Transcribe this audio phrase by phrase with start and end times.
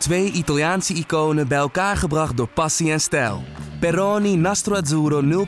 [0.00, 3.42] Twee Italiaanse iconen bij elkaar gebracht door passie en stijl.
[3.80, 5.46] Peroni Nastro Azzurro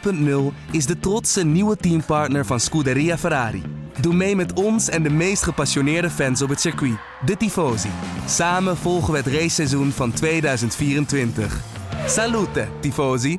[0.53, 3.63] 0.0 is de trotse nieuwe teampartner van Scuderia Ferrari.
[4.01, 7.89] Doe mee met ons en de meest gepassioneerde fans op het circuit, de Tifosi.
[8.27, 11.61] Samen volgen we het raceseizoen van 2024.
[12.07, 13.39] Salute, Tifosi!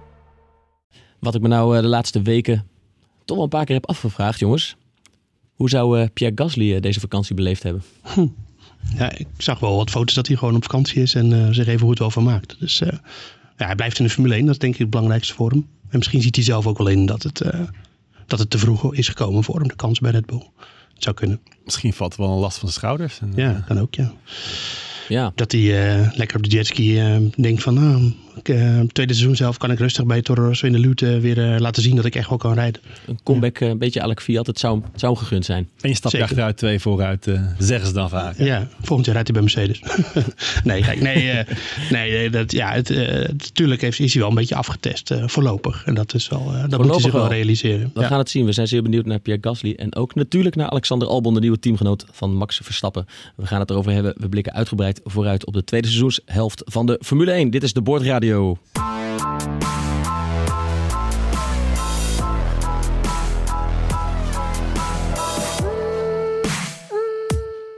[1.20, 2.68] Wat ik me nou eh, de laatste weken
[3.26, 4.76] toch wel een paar keer heb afgevraagd, jongens.
[5.54, 7.84] Hoe zou eh, Pierre Gasly eh, deze vakantie beleefd hebben?
[8.98, 11.68] Ja, ik zag wel wat foto's dat hij gewoon op vakantie is en uh, zich
[11.68, 12.56] even goed wel van maakt.
[12.60, 12.90] Dus uh,
[13.58, 15.68] ja, hij blijft in de Formule 1, dat is denk ik het belangrijkste voor hem.
[15.90, 17.62] En misschien ziet hij zelf ook wel in dat het, uh,
[18.28, 20.50] dat het te vroeg is gekomen voor hem, de kans bij Red Bull.
[20.94, 21.40] Het zou kunnen.
[21.64, 23.20] Misschien valt wel een last van de schouders.
[23.20, 24.14] En, ja, kan ook, ja.
[25.08, 25.32] Ja.
[25.36, 29.36] Dat hij uh, lekker op de jetski uh, denkt van, nou, ik, uh, tweede seizoen
[29.36, 32.16] zelf kan ik rustig bij Toro Rosso in de Lute weer laten zien dat ik
[32.16, 32.82] echt wel kan rijden.
[33.08, 35.70] Een comeback, een beetje Alec Fiat, het zou, het zou gegund zijn.
[35.82, 38.38] En je stapt achteruit, twee vooruit, zeggen ze dan vaak.
[38.38, 38.46] Ja.
[38.46, 39.82] ja, volgend jaar rijdt hij bij Mercedes.
[40.70, 41.44] nee, kijk, nee,
[41.90, 42.90] nee, dat, ja, het,
[43.28, 45.86] natuurlijk heeft, is hij wel een beetje afgetest voorlopig.
[45.86, 47.92] En dat is wel, dat voorlopig moet hij zich wel, wel realiseren.
[47.94, 48.08] We ja.
[48.08, 51.08] gaan het zien, we zijn zeer benieuwd naar Pierre Gasly en ook natuurlijk naar Alexander
[51.08, 53.06] Albon, de nieuwe teamgenoot van Max Verstappen.
[53.36, 57.00] We gaan het erover hebben, we blikken uitgebreid vooruit op de tweede seizoenshelft van de
[57.04, 57.50] Formule 1.
[57.50, 58.23] Dit is de Boordradio.
[58.24, 58.58] Audio.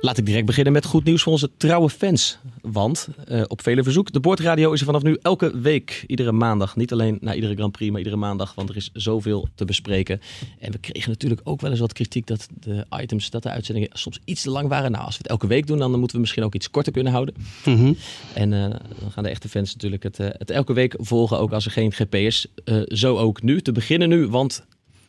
[0.05, 2.37] Laat ik direct beginnen met goed nieuws voor onze trouwe fans.
[2.61, 6.75] Want uh, op vele verzoek, de Boordradio is er vanaf nu elke week, iedere maandag.
[6.75, 8.55] Niet alleen na iedere Grand Prix, maar iedere maandag.
[8.55, 10.21] Want er is zoveel te bespreken.
[10.59, 13.89] En we kregen natuurlijk ook wel eens wat kritiek dat de items, dat de uitzendingen
[13.93, 14.91] soms iets te lang waren.
[14.91, 17.11] Nou, als we het elke week doen, dan moeten we misschien ook iets korter kunnen
[17.11, 17.35] houden.
[17.65, 17.97] Mm -hmm.
[18.33, 18.61] En uh,
[18.99, 21.71] dan gaan de echte fans natuurlijk het, uh, het, elke week volgen, ook als er
[21.71, 22.47] geen GP is.
[22.87, 23.61] zo ook nu.
[23.61, 24.65] Te beginnen nu, want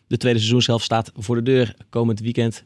[0.06, 1.74] de tweede seizoenshelft staat voor de deur.
[1.90, 2.64] Komend weekend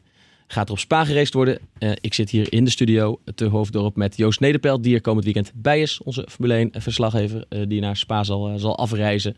[0.51, 1.59] gaat er op Spa geraced worden.
[1.79, 5.25] Uh, ik zit hier in de studio te Hoofddorp met Joost Nederpelt, die er komend
[5.25, 6.01] weekend bij is.
[6.03, 9.35] Onze Formule 1 verslaggever, uh, die naar Spa zal, zal afreizen.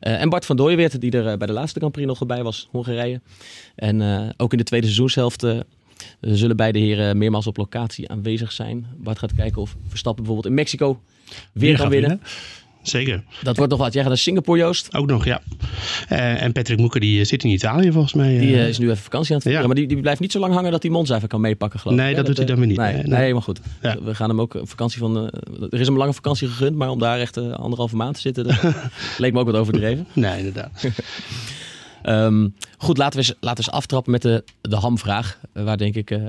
[0.00, 3.20] en Bart van Dooyeweert, die er bij de laatste Grand Prix nog bij was, Hongarije.
[3.74, 4.02] En
[4.36, 5.46] ook in de tweede seizoenshelft
[6.20, 8.86] zullen beide heren meermaals op locatie aanwezig zijn.
[8.96, 12.08] Bart gaat kijken of Verstappen bijvoorbeeld in Mexico weer, weer kan winnen.
[12.08, 12.26] winnen.
[12.88, 13.22] Zeker.
[13.42, 13.92] Dat wordt nog wat.
[13.92, 14.94] Jij gaat naar Singapore, Joost?
[14.94, 15.40] Ook nog, ja.
[16.12, 18.38] Uh, en Patrick Moeker die zit in Italië volgens mij.
[18.38, 19.60] Die uh, is nu even vakantie aan het vieren.
[19.60, 19.66] Ja.
[19.66, 21.98] Maar die, die blijft niet zo lang hangen dat hij Monza even kan meepakken, geloof
[21.98, 22.04] ik.
[22.04, 22.76] Nee, dat, doet hij dan weer niet.
[22.76, 23.04] Nee, nee.
[23.04, 23.60] nee maar goed.
[23.82, 23.96] Ja.
[24.02, 25.16] We gaan hem ook een vakantie van...
[25.16, 28.44] Er is hem een lange vakantie gegund, maar om daar echt anderhalve maand te zitten,
[28.44, 28.56] dat
[29.18, 30.06] leek me ook wat overdreven.
[30.14, 30.86] Nee, inderdaad.
[32.04, 35.40] Um, goed, laten we, eens, laten we eens aftrappen met de, de hamvraag.
[35.52, 36.26] Waar denk ik uh,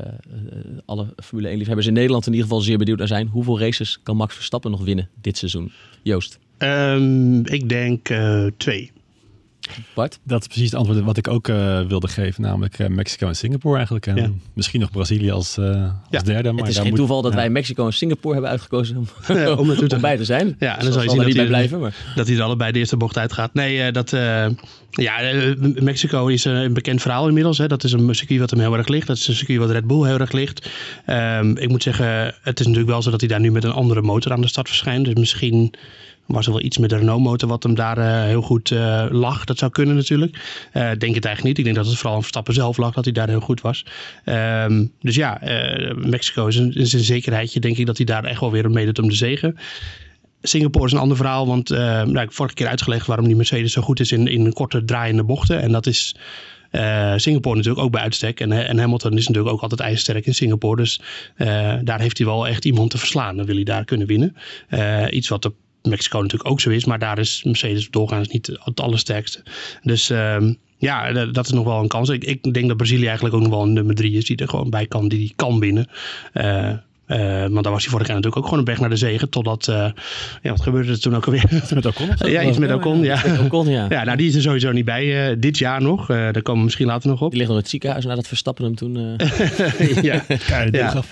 [0.85, 3.27] alle Formule 1-liefhebbers in Nederland in ieder geval zeer benieuwd naar zijn.
[3.27, 5.71] Hoeveel races kan Max Verstappen nog winnen dit seizoen?
[6.03, 6.39] Joost?
[6.57, 8.91] Um, ik denk uh, twee.
[9.93, 10.19] Bart?
[10.23, 12.41] Dat is precies het antwoord wat ik ook uh, wilde geven.
[12.41, 14.07] Namelijk uh, Mexico en Singapore eigenlijk.
[14.07, 14.29] En ja.
[14.53, 16.19] misschien nog Brazilië als, uh, als ja.
[16.19, 16.51] derde.
[16.51, 17.37] Maar het is daar geen moet, toeval dat ja.
[17.37, 20.55] wij Mexico en Singapore hebben uitgekozen om, Ja, om om bij te zijn.
[20.59, 21.79] Ja, en dan zal je zien dat niet bij hij, blijven.
[21.79, 21.95] Maar.
[22.15, 23.53] dat hij er allebei de eerste bocht uitgaat.
[23.53, 24.45] Nee, uh, dat, uh,
[24.91, 27.57] ja, uh, Mexico is een bekend verhaal inmiddels.
[27.57, 27.67] Hè.
[27.67, 29.07] Dat is een circuit wat hem heel erg ligt.
[29.07, 30.69] Dat is een circuit wat Red Bull heel erg ligt.
[31.09, 33.71] Um, ik moet zeggen, het is natuurlijk wel zo dat hij daar nu met een
[33.71, 35.05] andere motor aan de start verschijnt.
[35.05, 35.73] Dus misschien
[36.27, 39.45] was er wel iets met de Renault-motor wat hem daar uh, heel goed uh, lag.
[39.45, 40.35] Dat zou kunnen natuurlijk.
[40.73, 41.57] Uh, denk het eigenlijk niet.
[41.57, 43.85] Ik denk dat het vooral aan Verstappen zelf lag, dat hij daar heel goed was.
[44.25, 45.41] Um, dus ja,
[45.95, 47.59] Mexico is een, een zekerheidje.
[47.59, 49.57] Denk ik dat hij daar echt wel weer mee doet om de zegen.
[50.41, 53.81] Singapore is een ander verhaal, want nou, ik vorige keer uitgelegd waarom die Mercedes zo
[53.81, 55.61] goed is in, in korte draaiende bochten.
[55.61, 56.15] En dat is
[57.15, 58.39] Singapore natuurlijk ook bij uitstek.
[58.39, 60.75] En, en Hamilton is natuurlijk ook altijd ijzersterk in Singapore.
[60.75, 61.01] Dus
[61.83, 63.37] daar heeft hij wel echt iemand te verslaan.
[63.37, 64.35] Dan wil hij daar kunnen winnen.
[65.09, 65.53] Iets wat de
[65.87, 66.85] Mexico natuurlijk ook zo is.
[66.85, 69.43] Maar daar is Mercedes doorgaans niet het allersterkste.
[69.81, 72.09] Dus um, ja, dat is nog wel een kans.
[72.09, 74.25] Ik, ik, denk dat Brazilië eigenlijk ook nog wel een nummer drie is.
[74.25, 75.89] Die er gewoon bij kan, die, die kan winnen.
[76.33, 76.73] Uh,
[77.07, 79.29] want daar was hij vorig jaar natuurlijk ook gewoon een weg naar de zegen.
[79.29, 79.75] Totdat, uh,
[80.41, 81.43] ja, wat gebeurde er toen ook alweer?
[81.63, 82.09] Iets met Ocon?
[82.17, 83.21] ja, iets met Ocon, ja.
[83.45, 83.85] Ocon, ja.
[83.89, 86.05] ja, nou die is er sowieso niet bij uh, dit jaar nog.
[86.05, 87.29] daar komen we misschien later nog op.
[87.29, 88.93] Die ligt nog in het ziekenhuis nadat Verstappen hem toen...
[90.01, 90.23] ja.
[90.71, 91.03] ja.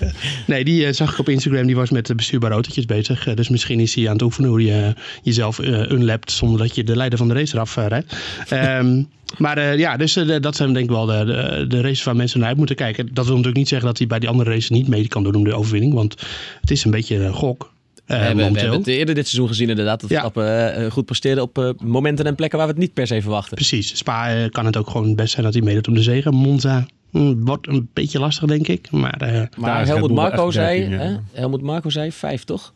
[0.46, 1.66] Nee, die zag ik op Instagram.
[1.66, 3.34] Die was met bestuurbare autootjes bezig.
[3.34, 6.96] dus misschien is hij aan het oefenen hoe je jezelf unlapt zonder dat je de
[6.96, 8.16] leider van de race eraf rijdt.
[8.52, 9.08] um,
[9.38, 12.16] Maar uh, ja, dus uh, dat zijn denk ik wel de, de, de races waar
[12.16, 13.08] mensen naar uit moeten kijken.
[13.12, 15.34] Dat wil natuurlijk niet zeggen dat hij bij die andere races niet mee kan doen
[15.34, 15.85] om de overwinning.
[15.94, 16.16] Want
[16.60, 17.62] het is een beetje een gok.
[18.06, 20.00] Uh, we, hebben, we hebben het eerder dit seizoen gezien inderdaad.
[20.00, 20.90] Dat Verstappen ja.
[20.90, 23.54] goed presteerde op momenten en plekken waar we het niet per se verwachten.
[23.54, 23.96] Precies.
[23.96, 26.34] Spa kan het ook gewoon best zijn dat hij meedoet om de zegen.
[26.34, 28.90] Monza wordt een beetje lastig, denk ik.
[28.90, 30.98] Maar, uh, maar Helmut Marco zei, ja.
[30.98, 31.16] hè?
[31.32, 32.74] Helmut Marco zei vijf, toch?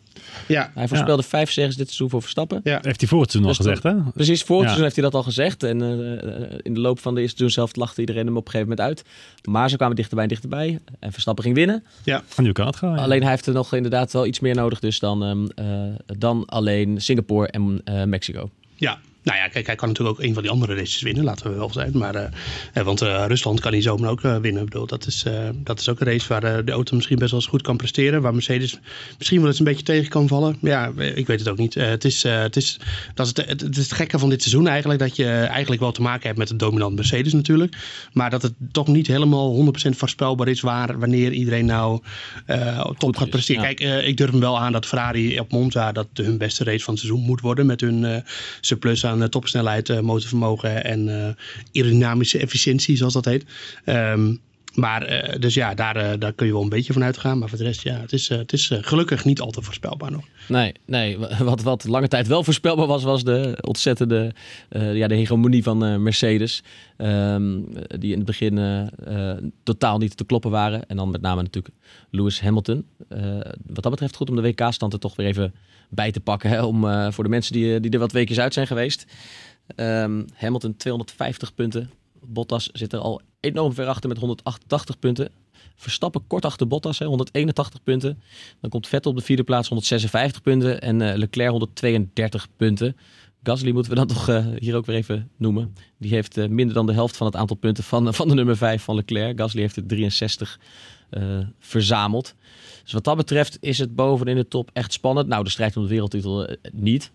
[0.48, 2.60] ja, Hij voorspelde vijf zegens dit seizoen voor Verstappen.
[2.64, 2.78] ja.
[2.82, 4.10] Heeft hij voor het seizoen al Dus gezegd, hè?
[4.12, 4.74] Precies, voor het Ja.
[4.76, 5.62] seizoen heeft hij dat al gezegd.
[5.62, 8.50] En eh, in de loop van de eerste seizoen zelf lachte iedereen hem op een
[8.50, 9.04] gegeven moment uit.
[9.48, 10.78] Maar ze kwamen dichterbij en dichterbij.
[10.98, 11.84] En Verstappen ging winnen.
[12.26, 12.94] Van nu kan het ja.
[12.94, 16.44] Alleen hij heeft er nog inderdaad wel iets meer nodig dus dan, ehm, eh, dan
[16.46, 18.50] alleen Singapore en eh, Mexico.
[18.76, 21.50] Ja, nou ja, kijk, hij kan natuurlijk ook een van die andere races winnen, laten
[21.50, 21.90] we wel zijn.
[21.94, 22.24] Maar, eh,
[22.72, 24.62] eh, want eh, Rusland kan hij zomaar ook winnen.
[24.62, 25.24] Ik bedoel, dat is,
[25.54, 28.22] dat is ook een race waar de auto misschien best wel eens goed kan presteren.
[28.22, 28.78] Waar Mercedes
[29.18, 30.56] misschien wel eens een beetje tegen kan vallen.
[30.60, 31.74] Ja, ik weet het ook niet.
[31.74, 32.78] Het, is, het, is,
[33.14, 35.00] dat is het, het, het is het gekke van dit seizoen eigenlijk.
[35.00, 37.76] Dat je eigenlijk wel te maken hebt met een dominant Mercedes natuurlijk.
[38.12, 42.00] Maar dat het toch niet helemaal 100% voorspelbaar is waar, wanneer iedereen nou
[42.46, 43.62] top Goed gaat presteren.
[43.62, 43.74] ja.
[43.74, 46.94] Kijk, ik durf hem wel aan dat Ferrari op Monza dat hun beste race van
[46.94, 47.66] het seizoen moet worden.
[47.66, 48.24] Met hun
[48.60, 51.34] surplus aan eh, topsnelheid, eh, motorvermogen en eh,
[51.72, 53.44] aerodynamische efficiëntie, zoals dat heet.
[53.84, 54.34] Ehm,
[54.80, 57.38] maar eh, dus ja, daar, eh, daar kun je wel een beetje van uitgaan.
[57.38, 60.10] Maar voor de rest, ja, het is, eh, het is gelukkig niet al te voorspelbaar
[60.10, 60.24] nog.
[60.48, 61.18] Nee, nee
[61.50, 64.32] wat, wat lange tijd wel voorspelbaar was, was de ontzettende
[64.70, 66.62] ja, de hegemonie van Mercedes.
[66.96, 67.60] Ehm,
[67.98, 68.90] die in het begin
[69.62, 70.86] totaal niet te kloppen waren.
[70.86, 71.74] En dan met name natuurlijk
[72.10, 72.86] Lewis Hamilton.
[73.66, 75.54] Wat dat betreft goed om de WK-stand er toch weer even
[75.88, 76.50] bij te pakken.
[76.50, 79.06] Hè, om, voor de mensen die, die er wat weekjes uit zijn geweest.
[79.76, 81.90] Ehm, Hamilton 250 punten.
[82.26, 85.30] Bottas zit er al enorm ver achter met 188 punten.
[85.76, 88.22] Verstappen kort achter Bottas, hè, 181 punten.
[88.60, 90.80] Dan komt Vettel op de vierde plaats, 156 punten.
[90.80, 92.96] En eh, Leclerc 132 punten.
[93.42, 95.74] Gasly moeten we dan toch eh, hier ook weer even noemen.
[95.98, 98.56] Die heeft eh, minder dan de helft van het aantal punten van, van de nummer
[98.56, 99.38] 5 van Leclerc.
[99.38, 100.60] Gasly heeft er 63
[101.10, 102.34] eh, verzameld.
[102.82, 105.28] Dus wat dat betreft is het bovenin de top echt spannend.
[105.28, 107.12] Nou, de strijd om de wereldtitel niet.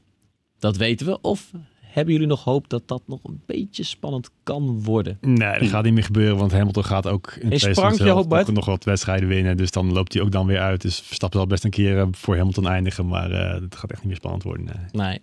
[0.59, 1.21] Dat weten we.
[1.21, 1.51] Of
[1.95, 5.17] hebben jullie nog hoop dat dat nog een beetje spannend kan worden?
[5.21, 8.83] Nee, dat gaat niet meer gebeuren, want Hamilton gaat ook in het zelf nog, wat
[8.83, 9.57] wedstrijden winnen.
[9.57, 10.81] Dus dan loopt hij ook dan weer uit.
[10.81, 13.99] Dus Verstappen zal best een keer eh, voor Hamilton eindigen, maar eh het gaat echt
[13.99, 14.65] niet meer spannend worden.
[14.65, 15.05] Nee.
[15.07, 15.19] Nee.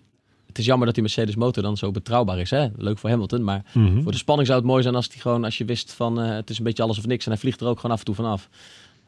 [0.46, 2.50] Het is jammer dat die Mercedes motor dan zo betrouwbaar is.
[2.50, 2.66] Hè?
[2.76, 4.02] Leuk voor Hamilton, maar Mhm.
[4.02, 6.30] voor de spanning zou het mooi zijn als, die gewoon, als je wist van eh,
[6.34, 7.24] het is een beetje alles of niks.
[7.24, 8.48] En hij vliegt er ook gewoon af en toe vanaf.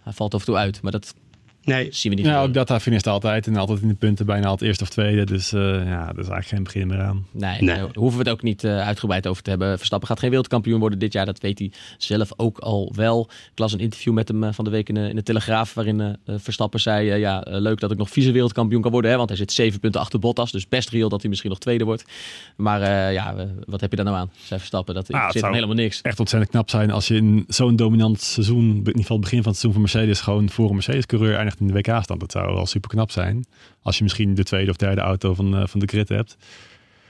[0.02, 1.14] Hij valt af en toe uit, maar dat
[1.64, 2.42] Nee, zien we niet Ja, gebeuren.
[2.48, 5.24] ook dat hij finisht altijd en altijd in de punten bijna altijd eerste of tweede.
[5.24, 7.26] Dus eh, ja, dat is eigenlijk geen begin meer aan.
[7.30, 7.76] Nee, Nee.
[7.76, 9.76] daar hoeven we het ook niet eh, uitgebreid over te hebben.
[9.76, 11.26] Verstappen gaat geen wereldkampioen worden dit jaar.
[11.26, 13.28] Dat weet hij zelf ook al wel.
[13.52, 15.74] Ik las een interview met hem eh, van de week in de, in de Telegraaf.
[15.74, 19.10] Waarin Verstappen zei, ja, leuk dat ik nog vice-wereldkampioen kan worden.
[19.10, 20.52] Hè, want hij zit zeven punten achter Bottas.
[20.52, 22.04] Dus best reëel dat hij misschien nog tweede wordt.
[22.56, 23.34] Maar eh, ja,
[23.66, 24.30] wat heb je daar nou aan?
[24.42, 26.00] Zei Verstappen, dat Ah, het zit helemaal niks.
[26.02, 29.42] Echt ontzettend knap zijn als je in zo'n dominant seizoen, in ieder geval het begin
[29.42, 32.20] van het seizoen van Mercedes, gewoon voor een Mercedes-coureur eindigt in de WK-stand.
[32.20, 33.44] Dat zou wel super knap zijn.
[33.82, 36.36] Als je misschien de tweede of derde auto van, eh, van de grid hebt.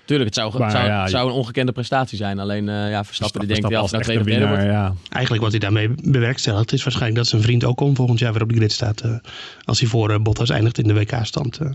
[0.05, 2.39] Tuurlijk, het zou, Maar zou, ja, zou een ongekende prestatie zijn.
[2.39, 4.63] Alleen eh, ja, Verstappen die denkt, ja, of als nou tweede of derde wordt.
[4.63, 4.95] ja.
[5.09, 8.49] eigenlijk wat hij daarmee bewerkstelligt is waarschijnlijk dat zijn vriend Ocon volgend jaar weer op
[8.49, 9.01] de grid staat.
[9.01, 9.17] eh,
[9.65, 11.59] als hij voor Bottas eindigt in de WK-stand.
[11.59, 11.71] eh.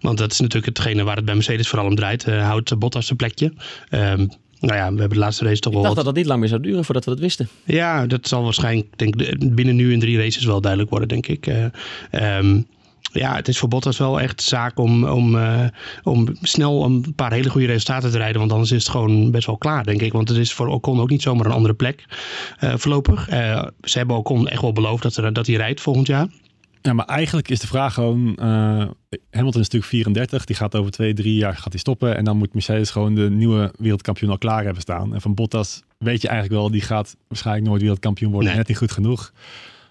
[0.00, 2.24] want dat is natuurlijk hetgene waar het bij Mercedes vooral om draait.
[2.24, 3.52] eh, houdt Bottas zijn plekje.
[4.60, 6.26] Nou ja, we hebben de laatste race toch Ik wel dacht wat- dat dat niet
[6.26, 7.48] lang meer zou duren voordat we dat wisten.
[7.64, 11.26] Ja, dat zal waarschijnlijk denk, ik, binnen nu in drie races wel duidelijk worden, denk
[11.26, 11.46] ik.
[11.46, 11.64] Eh,
[12.10, 12.60] ehm,
[13.12, 15.64] ja, het is voor Bottas wel echt zaak om, om, eh,
[16.02, 18.38] om snel een paar hele goede resultaten te rijden.
[18.38, 20.12] Want anders is het gewoon best wel klaar, denk ik.
[20.12, 22.04] Want het is voor Ocon ook niet zomaar een andere plek
[22.58, 23.24] eh, voorlopig.
[23.80, 26.26] Ze hebben Ocon echt wel beloofd dat, er, dat hij rijdt volgend jaar.
[26.86, 28.36] Ja, maar eigenlijk is de vraag gewoon...
[28.36, 28.46] eh,
[29.30, 30.44] Hamilton is natuurlijk 34.
[30.44, 32.16] Die gaat over twee, drie jaar gaat hij stoppen.
[32.16, 35.14] En dan moet Mercedes gewoon de nieuwe wereldkampioen al klaar hebben staan.
[35.14, 36.70] En van Bottas weet je eigenlijk wel...
[36.70, 38.48] die gaat waarschijnlijk nooit wereldkampioen worden.
[38.48, 38.58] Nee.
[38.58, 39.32] Net niet goed genoeg.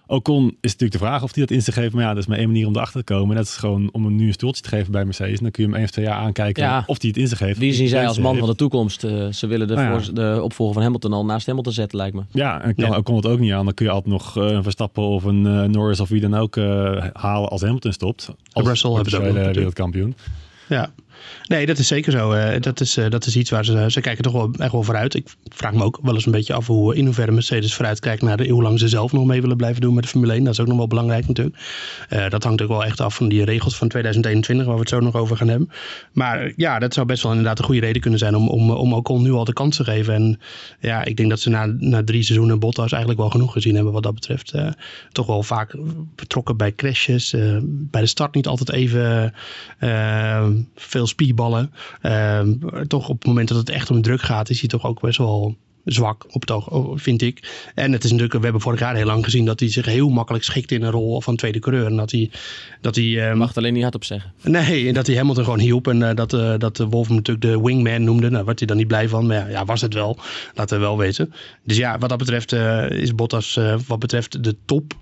[0.08, 1.94] Ocon is natuurlijk de vraag of hij dat in zich heeft.
[1.94, 3.30] Maar ja, dat is maar één manier om erachter te komen.
[3.30, 5.38] En dat is gewoon om hem nu een stoeltje te geven bij Mercedes.
[5.38, 6.84] En dan kun je hem één of twee jaar aankijken Ja.
[6.88, 7.60] of hij het in zich heeft.
[7.60, 9.04] Wie zien zij als man van de toekomst?
[9.04, 10.02] Eh, ze willen de, Nou ja.
[10.04, 12.22] voor- de opvolger van Hamilton al naast Hamilton zetten, lijkt me.
[12.32, 12.98] Ja, en kan Ja.
[12.98, 13.66] Ocon het ook niet aan.
[13.66, 16.36] Dan kun je altijd nog eh, een Verstappen of een eh, Norris of wie dan
[16.36, 18.30] ook eh, halen als Hamilton stopt.
[18.52, 19.54] Als Russell natuurlijk.
[19.56, 20.16] wereldkampioen.
[20.70, 20.92] Ja.
[21.48, 22.32] Nee, dat is zeker zo.
[22.32, 24.84] Eh, dat, is, eh, dat is iets waar ze, ze kijken toch wel echt wel
[24.84, 25.14] vooruit.
[25.14, 28.22] Ik vraag me ook wel eens een beetje af hoe in hoeverre Mercedes vooruit kijkt
[28.22, 30.44] naar de, hoe lang ze zelf nog mee willen blijven doen met de Formule 1.
[30.44, 31.58] Dat is ook nog wel belangrijk natuurlijk.
[32.10, 34.90] Eh, dat hangt ook wel echt af van die regels van 2021, waar we het
[34.90, 35.70] zo nog over gaan hebben.
[36.12, 38.94] Maar ja, dat zou best wel inderdaad een goede reden kunnen zijn om, om, om
[38.94, 40.14] Ocon nu al de kans te geven.
[40.14, 40.40] En
[40.80, 43.94] ja, ik denk dat ze na, na drie seizoenen Bottas eigenlijk wel genoeg gezien hebben
[43.94, 44.54] wat dat betreft.
[45.12, 45.76] Toch wel vaak
[46.16, 47.36] betrokken bij crashes.
[47.64, 49.34] bij de start niet altijd even
[49.80, 50.48] eh,
[51.04, 51.74] veel speedballen.
[52.02, 52.42] Eh,
[52.88, 55.18] toch op het moment dat het echt om druk gaat, is hij toch ook best
[55.18, 55.56] wel
[55.86, 57.72] zwak op het oog, oh, vind ik.
[57.76, 60.10] En het is natuurlijk, we hebben vorig jaar heel lang gezien dat hij zich heel
[60.10, 61.86] makkelijk schikt in een rol van tweede coureur.
[61.86, 62.32] En dat hij,
[62.82, 64.34] dat hij um, mag het alleen niet hardop zeggen.
[64.42, 65.88] Nee, en dat hij Hamilton gewoon hielp.
[65.88, 68.30] En uh, dat, uh, dat Wolf hem natuurlijk de wingman noemde.
[68.30, 69.28] Nou, werd hij dan niet blij van.
[69.28, 70.18] Maar ja, ja, was het wel.
[70.54, 71.34] Laten we wel weten.
[71.64, 74.94] Dus ja, wat dat betreft uh, is Bottas wat betreft de top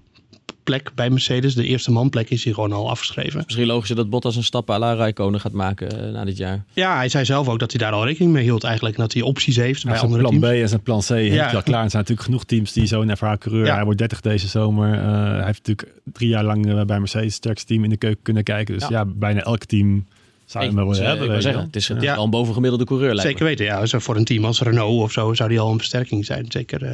[0.72, 1.56] plek bij Mercedes.
[1.56, 3.42] De eerste manplek is hier gewoon al afgeschreven.
[3.46, 6.64] Misschien logisch dat Bottas een stap à la Raikkonen gaat maken uh, na dit jaar.
[6.74, 8.96] Ja, hij zei zelf ook dat hij daar al rekening mee hield eigenlijk.
[8.96, 10.58] Dat hij opties heeft bij andere plan teams.
[10.58, 11.16] B en zijn plan C ja.
[11.16, 11.84] heeft hij al klaar.
[11.84, 13.66] Er zijn natuurlijk genoeg teams die zo'n ervaren coureur...
[13.66, 13.76] Ja.
[13.76, 14.94] Hij wordt 30 deze zomer.
[14.94, 18.24] Uh, hij heeft natuurlijk drie jaar lang uh, bij Mercedes sterkste team in de keuken
[18.24, 18.74] kunnen kijken.
[18.74, 20.06] Dus ja, ja bijna elk team
[20.52, 21.36] zou je hebben.
[21.36, 22.14] Ik zeggen, het is ja.
[22.14, 23.20] al een bovengemiddelde coureur.
[23.20, 23.88] Zeker weten, ja.
[23.88, 26.46] Voor een team als Renault of zo zou die al een versterking zijn.
[26.50, 26.84] Zeker.
[26.84, 26.90] Uh,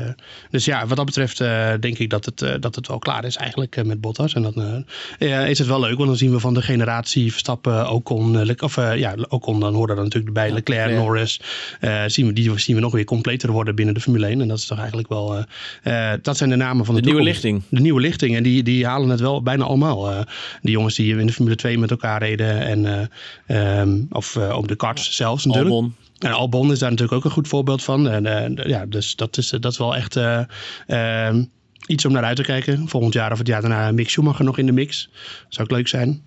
[0.50, 3.26] dus ja, wat dat betreft uh, denk ik dat het, uh, dat het wel klaar
[3.26, 4.34] is eigenlijk met Bottas.
[4.34, 4.86] En dan
[5.48, 9.16] is het wel leuk, want dan zien we van de generatie Verstappen, Ocon, of ja,
[9.30, 11.42] Ocon, dan horen dan natuurlijk bij ja, Leclerc, Leclerc, Norris.
[12.08, 14.42] zien, we, die zien we nog weer completer worden binnen de Formule 1.
[14.42, 15.46] En dat is toch eigenlijk wel,
[16.22, 17.64] dat zijn de namen van de, de nieuwe lichting.
[17.70, 18.36] De nieuwe lichting.
[18.36, 20.26] En die, die halen het wel bijna allemaal.
[20.62, 23.10] die jongens die in de Formule 2 met elkaar reden en
[23.48, 25.74] Um, of uh, op de karts zelfs natuurlijk.
[25.74, 25.96] Albon.
[26.18, 28.10] En Albon is daar natuurlijk ook een goed voorbeeld van.
[28.10, 28.25] En,
[28.60, 31.34] uh, ja, dus dat is, dat is wel echt uh,
[31.86, 32.88] iets om naar uit te kijken.
[32.88, 35.10] Volgend jaar of het jaar daarna Mick Schumacher nog in de mix.
[35.50, 36.24] Zou ook leuk zijn.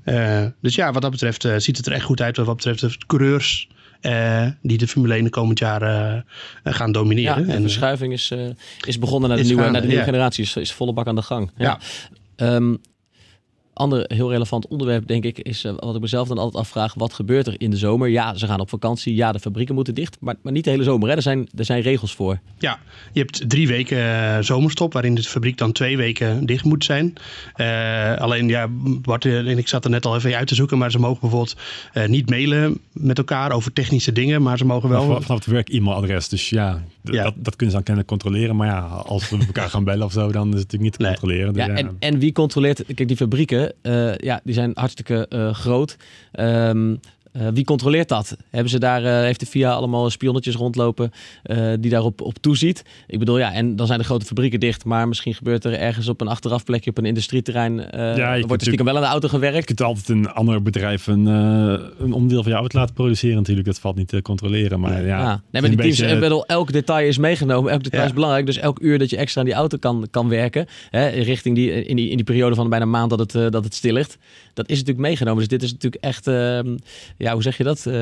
[0.60, 2.36] dus ja, wat dat betreft ziet het er echt goed uit.
[2.36, 3.68] Wat betreft de coureurs
[4.62, 6.24] die de Formule 1 de komend jaar
[6.64, 7.46] gaan domineren.
[7.46, 8.32] Ja, en de verschuiving is,
[8.86, 10.10] is begonnen naar de nieuwe, gaan, naar de nieuwe ja.
[10.10, 10.44] generatie.
[10.44, 11.50] Is, is volle bak aan de gang.
[11.56, 11.78] Ja.
[12.36, 12.54] ja.
[12.54, 12.80] Um,
[13.80, 17.12] ander heel relevant onderwerp, denk ik, is uh, wat ik mezelf dan altijd afvraag: wat
[17.12, 18.08] gebeurt er in de zomer?
[18.08, 19.14] Ja, ze gaan op vakantie.
[19.14, 20.16] Ja, de fabrieken moeten dicht.
[20.20, 21.08] Maar, maar niet de hele zomer.
[21.08, 21.14] Hè?
[21.14, 22.40] Er, zijn, er zijn regels voor.
[22.58, 22.78] Ja,
[23.12, 27.12] je hebt drie weken uh, zomerstop, waarin de fabriek dan twee weken dicht moet zijn.
[27.56, 28.68] Uh, alleen, ja,
[29.02, 31.56] Bart en ik zat er net al even uit te zoeken, maar ze mogen bijvoorbeeld
[32.06, 35.04] niet mailen met elkaar over technische dingen, maar ze mogen wel.
[35.04, 36.28] Vanaf het werk e-mailadres.
[36.28, 37.22] Dus ja, ja.
[37.24, 38.56] Dat, dat, kunnen ze dan kennelijk controleren.
[38.56, 41.02] Maar ja, als we elkaar gaan bellen of zo, dan is het natuurlijk niet te
[41.02, 41.10] nee.
[41.10, 41.52] controleren.
[41.52, 42.84] Dus ja, En, en wie controleert?
[42.94, 45.96] Kijk, die fabrieken, uh, ja, die zijn hartstikke uh, groot.
[46.32, 47.00] Um,
[47.32, 48.36] uh, wie controleert dat?
[48.50, 51.12] Hebben ze daar, uh, heeft de VIA allemaal spionnetjes rondlopen
[51.44, 52.84] uh, die daarop op toeziet?
[53.06, 56.08] Ik bedoel, ja, en dan zijn de grote fabrieken dicht, maar misschien gebeurt er ergens
[56.08, 57.74] op een achteraf plekje op een industrieterrein,
[58.16, 59.56] ja, wordt er stiekem wel aan de auto gewerkt.
[59.56, 63.66] Je kunt altijd een ander bedrijf een, een onderdeel van je auto laten produceren natuurlijk,
[63.66, 64.80] dat valt niet te controleren.
[64.80, 65.42] Maar ja, ja.
[65.50, 66.18] Nee, maar die teams, beetje...
[66.18, 68.08] bedoel, elk detail is meegenomen, elk detail ja.
[68.08, 71.08] is belangrijk, dus elk uur dat je extra aan die auto kan, kan werken, hè,
[71.08, 73.74] richting die, in, die, in die periode van bijna een maand dat het, dat het
[73.74, 74.18] stil ligt,
[74.54, 75.38] dat is natuurlijk meegenomen.
[75.38, 76.76] Dus dit is natuurlijk echt ehm,
[77.20, 77.84] ja, hoe zeg je dat?
[77.86, 77.94] Uh,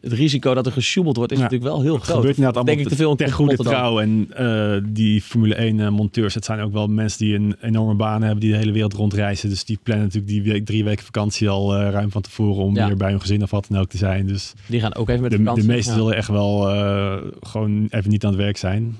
[0.00, 1.44] het risico dat er gesjoemeld wordt is ja.
[1.44, 2.16] natuurlijk wel heel groot.
[2.16, 4.00] gebeurt inderdaad allemaal denk ik te veel ter goede trouw.
[4.00, 7.94] En uh, die Formule 1 uh, monteurs, het zijn ook wel mensen die een enorme
[7.94, 9.48] baan hebben, die de hele wereld rondreizen.
[9.48, 12.86] Dus die plannen natuurlijk die week, drie weken vakantie al ruim van tevoren om ja.
[12.86, 14.26] weer bij hun gezin of wat dan ook te zijn.
[14.26, 15.54] Dus die gaan ook even met de, de.
[15.54, 16.60] De meesten zullen echt wel
[17.40, 18.96] gewoon even niet aan het werk zijn.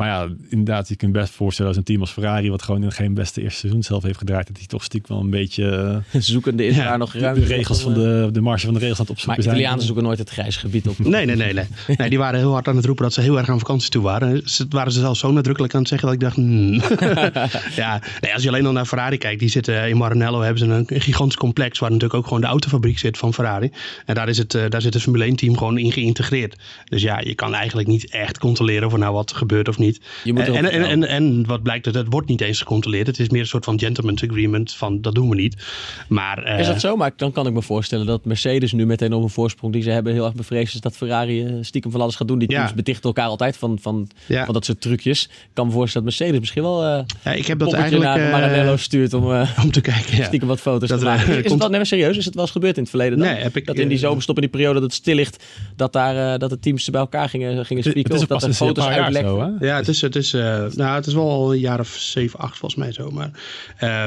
[0.00, 2.92] Maar ja, inderdaad, je kunt best voorstellen als een team als Ferrari, wat gewoon in
[2.92, 6.66] geen beste eerste seizoen zelf heeft gedraaid, dat hij toch stiekem wel een beetje zoekende
[6.66, 7.40] is ja, daar nog ruimte.
[7.40, 10.04] De regels van de, de marge van de regels aan het opzoeken maar Italianen zoeken
[10.04, 10.98] nooit het grijs gebied op.
[10.98, 11.64] nee, nee, nee, nee.
[11.96, 12.08] nee.
[12.08, 14.42] Die waren heel hard aan het roepen dat ze heel erg aan vakantie toe waren.
[14.44, 16.72] Ze waren ze zelfs zo nadrukkelijk aan het zeggen dat ik dacht, hmm.
[17.82, 20.66] ja, nee, als je alleen al naar Ferrari kijkt, die zitten in Maranello, hebben ze
[20.66, 23.70] een, gigantisch complex waar natuurlijk ook gewoon de autofabriek zit van Ferrari.
[24.06, 26.56] En daar, is het, uh, daar zit het Formule 1 team gewoon in geïntegreerd.
[26.84, 29.89] Dus ja, je kan eigenlijk niet echt controleren of er nou wat gebeurt of niet.
[30.24, 33.06] Je moet en, en, en, en, wat blijkt, het, het wordt niet eens gecontroleerd.
[33.06, 35.56] Het is meer een soort van gentleman's agreement van dat doen we niet.
[36.08, 36.96] Maar, uh, is dat zo?
[36.96, 39.90] Maar dan kan ik me voorstellen dat Mercedes nu meteen op een voorsprong die ze
[39.90, 42.38] hebben heel erg bevreesd is dat Ferrari stiekem van alles gaat doen.
[42.38, 42.74] Die teams ja.
[42.74, 44.44] bedichten elkaar altijd van, van, ja.
[44.44, 45.24] van dat soort trucjes.
[45.24, 48.30] Ik kan me voorstellen dat Mercedes misschien wel uh, ja, ik heb dat eigenlijk, naar
[48.30, 49.24] Maranello stuurt om,
[49.64, 50.24] om te kijken.
[50.24, 51.28] Stiekem wat foto's dat te maken.
[51.28, 52.16] Is, is het wel, nee, serieus?
[52.16, 53.26] Is het wel eens gebeurd in het verleden dan?
[53.26, 55.44] Nee, heb ik, dat in die zomerstop in die periode dat het stil ligt,
[55.76, 58.14] dat, daar, dat de teams bij elkaar gingen, gingen spieken?
[58.16, 59.56] Of dat er foto's uitlekten?
[59.60, 62.58] Ja, het is, het is nou, het is wel al een jaar of 7, 8
[62.58, 63.10] volgens mij zo.
[63.10, 63.30] Maar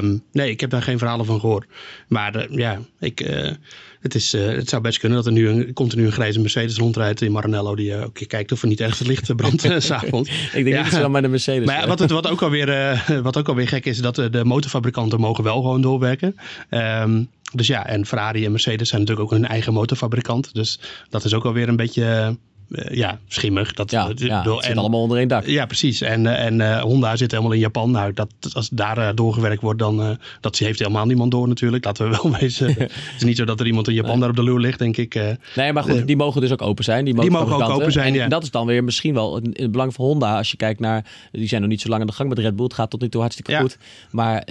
[0.01, 1.65] um, nee, ik heb daar geen verhalen van gehoord.
[2.07, 3.51] Maar uh, ja, ik, uh,
[4.01, 7.21] het, is, het zou best kunnen dat er nu een, continu een grijze Mercedes rondrijdt
[7.21, 7.75] in Maranello.
[7.75, 10.29] Die ook kijkt of er niet ergens het licht brandt s'avonds.
[10.29, 10.83] ik denk ja.
[10.83, 11.65] niet zo maar de Mercedes.
[11.65, 15.19] Maar ja, wat, het, wat, ook alweer, wat ook alweer gek is, dat de motorfabrikanten
[15.19, 16.35] mogen wel gewoon doorwerken.
[16.69, 20.53] Um, dus ja, en Ferrari en Mercedes zijn natuurlijk ook hun eigen motorfabrikant.
[20.53, 22.37] Dus dat is ook alweer een beetje
[22.91, 23.73] ja, schimmig.
[23.73, 25.45] Dat, ja, ja, het zit en, allemaal onder één dak.
[25.45, 26.01] Ja, precies.
[26.01, 27.91] En, uh, en uh, Honda zit helemaal in Japan.
[27.91, 31.85] Nou, dat, als daar doorgewerkt wordt, dan dat heeft helemaal niemand door natuurlijk.
[31.85, 32.67] Laten we wel wezen.
[32.77, 34.19] het is niet zo dat er iemand in Japan nee.
[34.19, 35.37] daar op de loer ligt, denk ik.
[35.55, 37.05] nee, maar goed, die mogen dus ook open zijn.
[37.05, 38.27] Die, die mogen ook open zijn, en ja.
[38.27, 40.37] dat is dan weer misschien wel in het belang van Honda.
[40.37, 42.55] Als je kijkt naar, die zijn nog niet zo lang aan de gang met Red
[42.55, 42.65] Bull.
[42.65, 43.59] Het gaat tot nu toe hartstikke ja.
[43.59, 43.77] goed.
[44.11, 44.47] Maar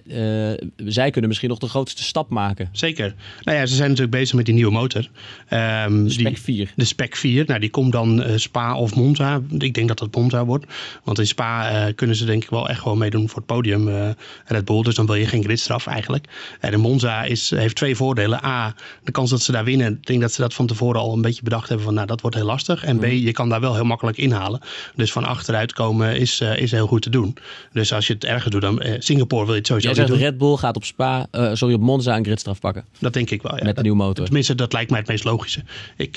[0.77, 2.69] zij kunnen misschien nog de grootste stap maken.
[2.73, 3.15] Zeker.
[3.43, 5.09] Nou ja, ze zijn natuurlijk bezig met die nieuwe motor.
[5.51, 6.73] Um, de Spec 4.
[6.77, 7.45] De Spec 4.
[7.47, 9.41] Nou, die komt dan dan eh, Spa of Monza.
[9.59, 10.67] Ik denk dat dat Monza wordt.
[11.05, 13.89] Want in Spa eh, kunnen ze denk ik wel echt gewoon meedoen voor het podium
[13.89, 14.11] eh,
[14.47, 14.83] Red Bull.
[14.83, 16.27] Dus dan wil je geen gridstraf eigenlijk.
[16.61, 18.45] En in Monza is, heeft twee voordelen.
[18.45, 19.93] A, de kans dat ze daar winnen.
[19.93, 22.21] Ik denk dat ze dat van tevoren al een beetje bedacht hebben van nou dat
[22.21, 22.85] wordt heel lastig.
[22.85, 24.61] En B, je kan daar wel heel makkelijk inhalen.
[24.95, 27.37] Dus van achteruit komen is, is heel goed te doen.
[27.73, 30.19] Dus als je het ergens doet, dan Singapore wil je het sowieso Jij zegt doen.
[30.19, 32.85] Red Bull gaat op Spa, sorry, op Monza een gridstraf pakken.
[32.99, 33.57] Dat denk ik wel.
[33.57, 33.65] Ja.
[33.65, 34.25] Met de nieuwe motor.
[34.25, 35.63] Tenminste, dat lijkt mij het meest logische.
[35.97, 36.17] Ik,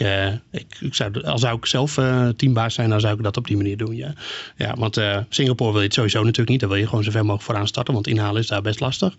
[0.52, 3.48] ik, ik zou, als zou ik zelf eh, teambaas zijn, dan zou ik dat op
[3.48, 3.96] die manier doen.
[3.96, 4.14] Ja,
[4.56, 6.60] ja want eh, Singapore wil je het sowieso natuurlijk niet.
[6.60, 9.16] Dan wil je gewoon zo ver mogelijk vooraan starten, want inhalen is daar best lastig.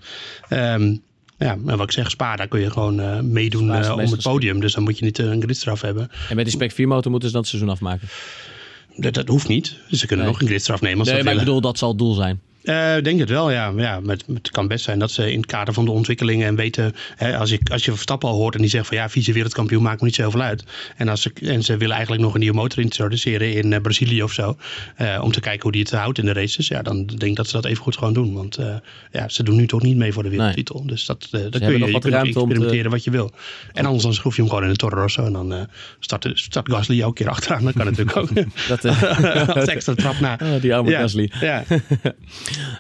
[0.49, 0.97] Ehm,
[1.39, 4.23] ja, en wat ik zeg, Spa, daar kun je gewoon eh, meedoen het om het
[4.23, 4.61] podium.
[4.61, 6.11] Dus dan moet je niet een gridstraf hebben.
[6.29, 8.09] En met die Spec 4 motor moeten ze dan het seizoen afmaken.
[8.97, 9.77] Dat, dat hoeft niet.
[9.89, 10.35] Dus ze kunnen Nee.
[10.35, 12.41] nog een gridstraf nemen als Nee, dat maar ik bedoel, dat zal het doel zijn.
[12.67, 13.73] Eh, Ik denk het wel, ja.
[13.77, 16.57] ja met, het kan best zijn dat ze in het kader van de ontwikkelingen en
[16.57, 19.33] weten, hè, als, ik, als je Verstappen al hoort en die zegt van ja, vice
[19.33, 20.65] wereldkampioen maakt me niet zoveel uit.
[20.97, 24.23] En, als ze, en ze willen eigenlijk nog een nieuwe motor introduceren in eh, Brazilië
[24.23, 24.57] of zo,
[24.97, 26.69] eh, om te kijken hoe die het houdt in de races.
[26.69, 28.35] Ja, dan denk ik dat ze dat even goed gewoon doen.
[28.35, 28.75] Want eh,
[29.13, 30.87] ja, ze doen nu toch niet mee voor de wereldtitel.
[30.87, 33.11] Dus dat, eh dat kun je, nog je wat kunt om te- experimenteren wat je
[33.11, 33.33] wil.
[33.73, 35.61] En anders dan schroef je hem gewoon in de Toro Rosso en dan eh,
[36.01, 37.65] start, start Gasly elke keer achteraan.
[37.65, 38.29] Dat kan natuurlijk ook.
[38.69, 40.39] Dat, eh, Als extra trap na.
[40.43, 41.31] oh, die Ja, Gasly.
[41.41, 41.65] Ja.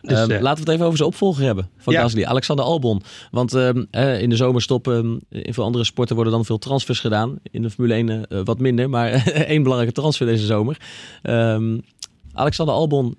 [0.02, 2.00] Dus, Ehm, eh, laten we het even over zijn opvolger hebben van Ja.
[2.00, 3.02] Gasly, Alexander Albon.
[3.30, 7.00] Want ehm, eh, in de zomerstop, ehm, in veel andere sporten worden dan veel transfers
[7.00, 7.38] gedaan.
[7.50, 10.76] In de Formule 1 eh, wat minder, maar één belangrijke transfer deze zomer.
[11.22, 11.78] Ehm,
[12.32, 13.16] Alexander Albon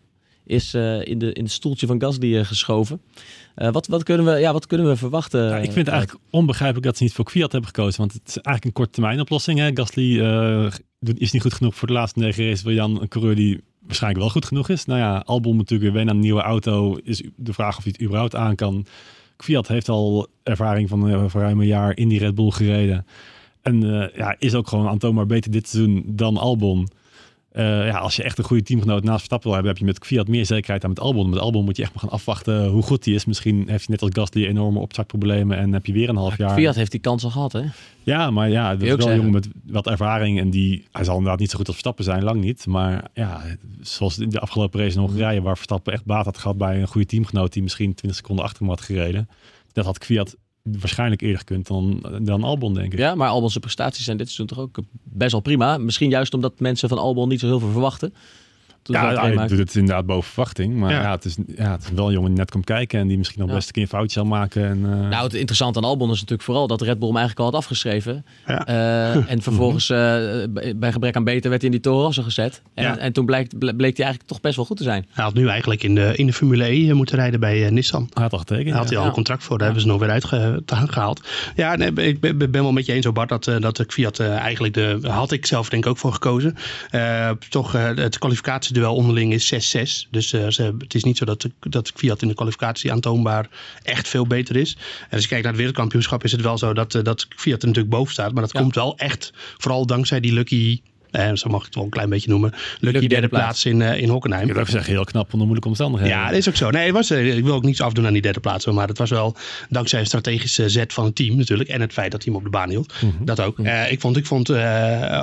[0.48, 3.02] is eh, in, de, in het stoeltje van Gasly eh, geschoven.
[3.56, 5.44] Eh, wat, wat, kunnen we, ja, wat kunnen we verwachten?
[5.44, 8.00] Ja, ik vind het eigenlijk onbegrijpelijk dat ze niet voor Fiat hebben gekozen.
[8.00, 9.60] Want het is eigenlijk een korte termijn oplossing.
[9.60, 9.70] Hè?
[9.74, 10.68] Gasly eh,
[11.00, 12.62] is niet goed genoeg voor de laatste negen races.
[12.62, 14.86] Wil je dan een coureur die waarschijnlijk wel goed genoeg is?
[14.86, 17.00] Nou ja, Albon natuurlijk weer aan een nieuwe auto.
[17.04, 18.86] Is de vraag of hij het überhaupt aan kan.
[19.38, 23.06] Fiat heeft al ervaring van eh, ruim een jaar in die Red Bull gereden.
[23.62, 26.88] En eh, ja, is ook gewoon aantoonbaar beter dit seizoen dan Albon.
[27.58, 30.06] Eh, ja, als je echt een goede teamgenoot naast Verstappen wil hebben, heb je met
[30.06, 31.30] Fiat meer zekerheid dan met Albon.
[31.30, 33.26] Met Albon moet je echt maar gaan afwachten hoe goed hij is.
[33.26, 36.54] Misschien heeft hij net als Gasly enorme opstartproblemen en heb je weer een half jaar.
[36.54, 37.62] Fiat heeft die kans al gehad, hè?
[38.04, 39.16] Ja, maar ja, dat is wel zeggen.
[39.16, 40.40] jongen met wat ervaring.
[40.40, 42.66] En die, hij zal inderdaad niet zo goed als Verstappen zijn, lang niet.
[42.66, 43.42] Maar ja,
[43.82, 46.88] zoals in de afgelopen race in Hongarije, waar Verstappen echt baat had gehad bij een
[46.88, 49.30] goede teamgenoot die misschien 20 seconden achter hem had gereden.
[49.74, 50.36] Dat had Fiat
[50.80, 53.00] waarschijnlijk eerder gekund dan, dan Albon, denk ik.
[53.00, 55.78] Ja, maar Albon's prestaties zijn dit seizoen toch ook best wel prima.
[55.78, 58.14] Misschien juist omdat mensen van Albon niet zo heel veel verwachten.
[58.88, 60.76] Toen Ja, hij het hij doet het inderdaad boven verwachting.
[60.76, 61.02] Maar Ja.
[61.02, 63.18] ja, het, is, ja, het is wel een jongen die net komt kijken en die
[63.18, 63.56] misschien nog Ja.
[63.56, 64.66] best een keer een foutje zal maken.
[64.66, 67.40] En, eh, Nou, het interessante aan Albon is natuurlijk vooral dat Red Bull hem eigenlijk
[67.48, 68.26] al had afgeschreven.
[68.48, 68.66] Ja.
[68.66, 69.98] Eh, en vervolgens, eh,
[70.76, 72.62] bij gebrek aan beter, werd hij in die Toro Rosso gezet.
[72.74, 72.98] En, Ja.
[72.98, 75.06] en toen bleek, ble- bleek hij eigenlijk toch best wel goed te zijn.
[75.12, 78.10] Hij had nu eigenlijk in de, in de Formule E moeten rijden bij Nissan.
[78.14, 78.68] hij had al getekend.
[78.70, 81.22] Daar had hij al een contract voor, daar hebben ze nog weer uitgehaald.
[81.56, 84.20] Ja, nee, ik ben, ben wel met je eens, zo Bart, dat, dat de Fiat
[84.20, 86.56] eigenlijk de, had ik zelf denk ik ook voor gekozen.
[86.90, 88.18] Eh, toch, het
[88.80, 90.10] kwalificatieduel onderling is 6-6.
[90.12, 93.50] Dus eh, ze, het is niet zo dat, de- dat Fiat in de kwalificatie aantoonbaar
[93.84, 94.78] echt veel beter is.
[95.02, 97.62] En als je kijkt naar het wereldkampioenschap is het wel zo dat, eh, dat Fiat
[97.62, 98.34] er natuurlijk boven staat.
[98.34, 98.60] Maar dat Ja.
[98.60, 100.82] komt wel echt vooral dankzij die lucky...
[101.12, 102.50] Eh, zo mag ik het wel een klein beetje noemen.
[102.80, 104.48] Lucky, Lucky derde plaats in, eh, in Hockenheim.
[104.48, 106.18] Ik wil zeggen, heel knap onder moeilijke omstandigheden.
[106.18, 106.70] Ja, dat is ook zo.
[106.70, 108.66] Nee, het was, eh, ik wil ook niets afdoen aan die derde plaats.
[108.66, 109.36] Maar het was wel
[109.70, 111.70] dankzij een strategische zet van het team natuurlijk.
[111.70, 112.94] En het feit dat hij hem op de baan hield.
[113.20, 113.60] Dat ook.
[113.60, 114.50] Eh, ik vond, ik vond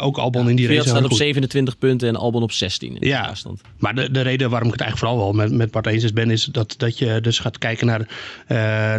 [0.00, 1.18] ook Albon in die race staat op goed.
[1.18, 3.22] 27 punten en Albon op 16 in Ja.
[3.22, 3.60] afstand.
[3.78, 6.12] Maar de, de reden waarom ik het eigenlijk vooral wel met, met Bart eens is
[6.12, 8.06] ben, is dat, dat je dus gaat kijken naar,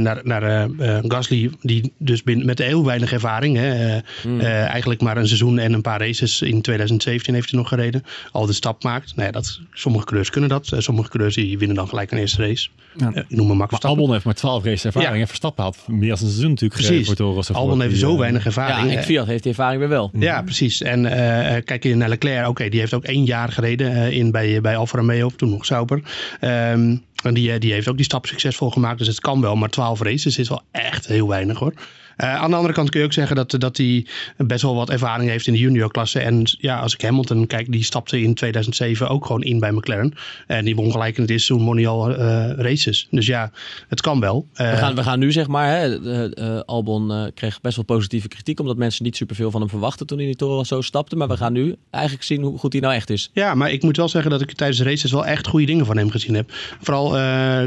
[0.02, 0.70] naar, naar
[1.02, 5.74] Gasly, die dus binnen, met heel weinig ervaring, hè, eh, eigenlijk maar een seizoen en
[5.74, 9.16] een paar races in 2017 heeft hij nog gereden, al de stap maakt.
[9.16, 10.72] Nou ja, dat, sommige coureurs kunnen dat.
[10.72, 12.70] Eh, sommige coureurs die winnen dan gelijk een eerste race.
[12.98, 13.14] Ja.
[13.14, 13.90] Eh, noem hem Max Maar Verstappen.
[13.90, 15.20] Albon heeft maar 12 races ervaring Ja.
[15.20, 17.08] en Verstappen had meer dan een seizoen natuurlijk gereden Precies.
[17.08, 17.54] voor Toro Rosso.
[17.54, 18.92] Albon heeft die, zo eh, weinig ervaring.
[18.92, 20.12] Ja, en Fiat heeft die ervaring weer wel.
[20.14, 20.82] Ja, precies.
[20.82, 24.32] En eh, kijk je naar Leclerc, oké, die heeft ook één jaar gereden eh, in,
[24.32, 26.02] bij, bij Alfa Romeo, toen nog Sauber.
[26.40, 29.56] Ehm, en die, die heeft ook die stap succesvol gemaakt, dus het kan wel.
[29.56, 31.74] Maar 12 races is wel echt heel weinig hoor.
[32.18, 34.06] Eh, aan de andere kant kun je ook zeggen dat, dat hij
[34.38, 36.20] best wel wat ervaring heeft in de juniorklasse.
[36.20, 40.14] En ja, als ik Hamilton kijk, die stapte in 2007 ook gewoon in bij McLaren.
[40.48, 43.08] En die won gelijk in het eerste seizoen mondial eh, races.
[43.12, 43.52] Dus ja,
[43.88, 44.48] het kan wel.
[44.54, 48.60] Eh, We gaan, we gaan nu zeg maar, hè, Albon kreeg best wel positieve kritiek.
[48.60, 51.16] Omdat mensen niet superveel van hem verwachten toen hij in die Toro zo stapte.
[51.16, 53.30] Maar we gaan nu eigenlijk zien hoe goed hij nou echt is.
[53.34, 55.86] Ja, maar ik moet wel zeggen dat ik tijdens de races wel echt goede dingen
[55.86, 56.52] van hem gezien heb.
[56.82, 57.10] Vooral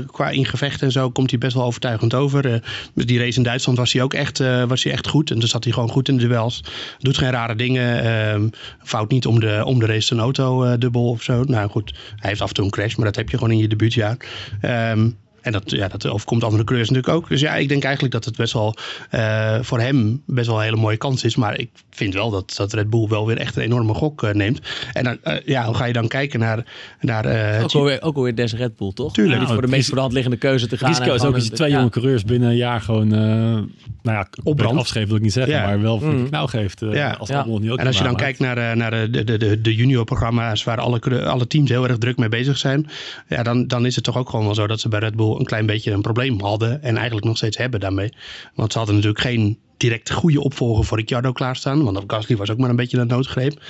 [0.07, 2.53] qua ingevecht en zo komt hij best wel overtuigend over.
[2.53, 2.61] Eh,
[2.95, 5.31] die race in Duitsland was hij ook echt, eh, was hij echt goed.
[5.31, 6.65] En dus zat hij gewoon goed in de duels.
[6.99, 8.03] Doet geen rare dingen.
[8.05, 8.49] ehm,
[8.83, 11.43] fout niet om de, om de race een auto eh, dubbel of zo.
[11.45, 13.59] Nou goed, hij heeft af en toe een crash, maar dat heb je gewoon in
[13.59, 14.17] je debuutjaar.
[14.61, 17.29] Ehm, En dat, ja, dat overkomt andere coureurs natuurlijk ook.
[17.29, 18.77] Dus ja, ik denk eigenlijk dat het best wel
[19.11, 21.37] uh, voor hem best wel een hele mooie kans is.
[21.37, 24.31] Maar ik vind wel dat, dat Red Bull wel weer echt een enorme gok uh,
[24.31, 24.61] neemt.
[24.93, 26.65] En dan, uh, ja, hoe ga je dan kijken naar...
[27.01, 27.27] naar
[27.63, 29.13] ook, alweer, ook alweer des Red Bull, toch?
[29.13, 29.35] Tuurlijk.
[29.35, 30.89] Ja, niet voor de meest voor de hand liggende keuze te gaan.
[30.89, 33.09] Risico is ook je twee jonge coureurs binnen een jaar gewoon...
[33.09, 33.69] nou
[34.03, 34.79] ja, opbrand.
[34.79, 35.67] Afschreven wil ik niet zeggen, ja.
[35.67, 36.29] maar wel voor mm.
[36.29, 36.81] knauw geeft.
[36.91, 37.11] ja.
[37.11, 37.47] Als ja.
[37.47, 38.25] Niet ook en als je dan maakt.
[38.25, 42.17] kijkt naar, naar de, de, de, de junior-programma's waar alle, alle teams heel erg druk
[42.17, 42.87] mee bezig zijn.
[43.29, 45.28] Ja, dan, dan is het toch ook gewoon wel zo dat ze bij Red Bull
[45.37, 46.83] een klein beetje een probleem hadden.
[46.83, 48.13] En eigenlijk nog steeds hebben daarmee.
[48.55, 51.85] Want ze hadden natuurlijk geen direct goede opvolger voor Ricciardo klaarstaan.
[51.85, 53.63] Want Gasly was ook maar een beetje een noodgreep.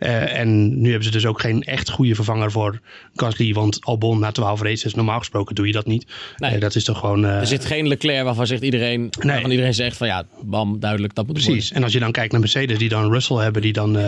[0.00, 2.80] Uh, en nu hebben ze dus ook geen echt goede vervanger voor
[3.14, 3.52] Gasly.
[3.52, 6.06] Want Albon na 12 races, normaal gesproken doe je dat niet.
[6.36, 6.54] Nee.
[6.54, 7.24] Uh, dat is toch gewoon...
[7.24, 9.10] Uh, er zit geen Leclerc waarvan zegt iedereen, nee.
[9.32, 11.54] waarvan iedereen zegt van ja, bam, duidelijk, dat moet Precies.
[11.56, 11.76] Worden.
[11.76, 13.98] En als je dan kijkt naar Mercedes, die dan Russell hebben, die dan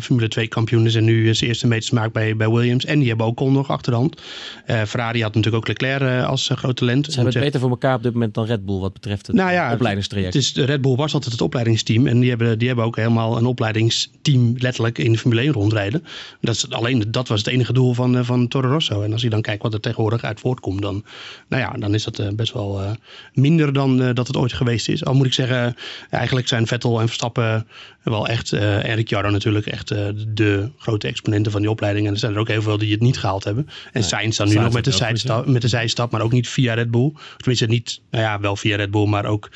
[0.00, 2.84] Formule 2 kampioen is en nu zijn eerste meters maakt bij, bij Williams.
[2.84, 4.20] En die hebben ook Ocon nog achter de hand.
[4.66, 7.06] Ferrari had natuurlijk ook Leclerc als groot talent.
[7.06, 9.36] Ze hebben het beter voor elkaar op dit moment dan Red Bull wat betreft het
[9.36, 10.34] nou ja, opleidingstraject.
[10.34, 13.36] Het is, Red Bull was altijd het opleidingsteam en die hebben, die hebben ook helemaal
[13.36, 16.04] een opleidingsteam letterlijk in de Formule 1 rondrijden.
[16.40, 19.02] Dat, is, alleen, dat was het enige doel van, van Toro Rosso.
[19.02, 21.04] En als je dan kijkt wat er tegenwoordig uit voortkomt, dan,
[21.48, 22.90] nou ja, dan is dat uh, best wel uh,
[23.34, 25.04] minder dan dat het ooit geweest is.
[25.04, 25.76] Al moet ik zeggen,
[26.10, 27.66] eigenlijk zijn Vettel en Verstappen
[28.02, 32.06] wel echt, en Ricciardo natuurlijk, echt de grote exponenten van die opleiding.
[32.06, 33.66] En er zijn er ook heel veel die het niet gehaald hebben.
[33.66, 36.48] En nee, Sainz dan nu nog met de, zijstap, met de zijstap, maar ook niet
[36.48, 37.12] via Red Bull.
[37.36, 39.50] Tenminste, niet, nou ja, wel via Red Bull, maar ook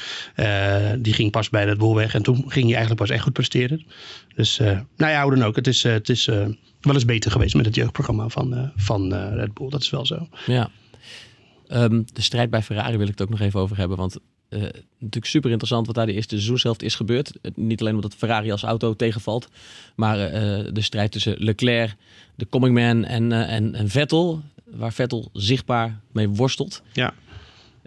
[0.98, 2.14] die ging pas bij Red Bull weg.
[2.14, 3.86] En toen ging hij eigenlijk pas echt goed presteren.
[4.36, 5.56] Dus, nou ja, hoe dan ook.
[5.56, 9.68] Het is, het is wel eens beter geweest met het jeugdprogramma van, van Red Bull.
[9.70, 10.28] Dat is wel zo.
[10.46, 10.70] Ja.
[11.68, 13.96] Um, de strijd bij Ferrari wil ik het ook nog even over hebben.
[13.96, 14.18] Want
[14.50, 14.60] uh,
[14.98, 17.32] natuurlijk super interessant wat daar de eerste seizoenshelft is gebeurd.
[17.54, 19.48] niet alleen omdat Ferrari als auto tegenvalt.
[19.94, 20.16] Maar
[20.72, 21.96] de strijd tussen Leclerc,
[22.34, 24.42] de Coming Man en, en, en Vettel.
[24.64, 26.82] Waar Vettel zichtbaar mee worstelt.
[26.92, 27.14] Ja.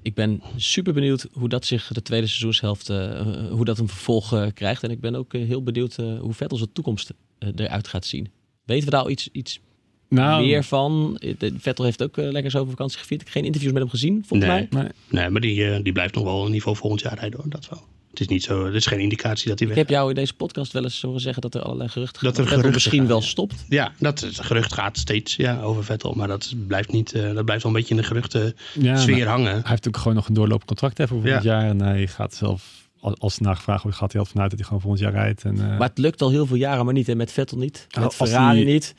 [0.02, 4.34] Ik ben super benieuwd hoe dat zich de tweede seizoenshelft, uh, hoe dat een vervolg
[4.34, 4.84] uh, krijgt.
[4.84, 7.14] En ik ben ook uh, heel benieuwd hoe Vettel zijn toekomst
[7.56, 8.30] eruit gaat zien.
[8.66, 9.60] Weten we daar al iets, iets
[10.10, 11.22] nou, meer van?
[11.58, 13.22] Vettel heeft ook lekker zo vakantie gevierd.
[13.22, 14.84] Ik heb geen interviews met hem gezien, volgens nee, mij.
[14.84, 17.70] Nee, nee maar die, die blijft nog wel een niveau volgend jaar rijden hoor, dat
[17.70, 17.84] wel.
[18.20, 20.16] Het is niet zo, het is geen indicatie dat hij weg Ik heb jou in
[20.16, 22.44] deze podcast wel eens horen zeggen dat er allerlei geruchten dat gaan.
[22.44, 23.26] Er dat geruchten misschien gaan, wel ja.
[23.26, 23.66] stopt.
[23.70, 26.14] Ja, dat het gerucht gaat steeds ja, over Vettel.
[26.14, 29.28] Maar dat blijft, niet, uh, dat blijft wel een beetje in de geruchten ja, sfeer
[29.28, 29.52] hangen.
[29.52, 31.60] Hij heeft ook gewoon nog een doorlopend contract hè, voor volgend ja.
[31.60, 31.70] jaar.
[31.70, 34.68] En hij gaat zelf als er naar gevraagd wordt, gaat hij altijd vanuit dat hij
[34.68, 35.44] gewoon volgend jaar rijdt.
[35.44, 35.78] En, uh...
[35.78, 37.10] Maar het lukt al heel veel jaren, maar niet.
[37.10, 37.88] En met Vettel niet.
[37.96, 38.74] Met als Ferrari die...
[38.74, 38.96] niet.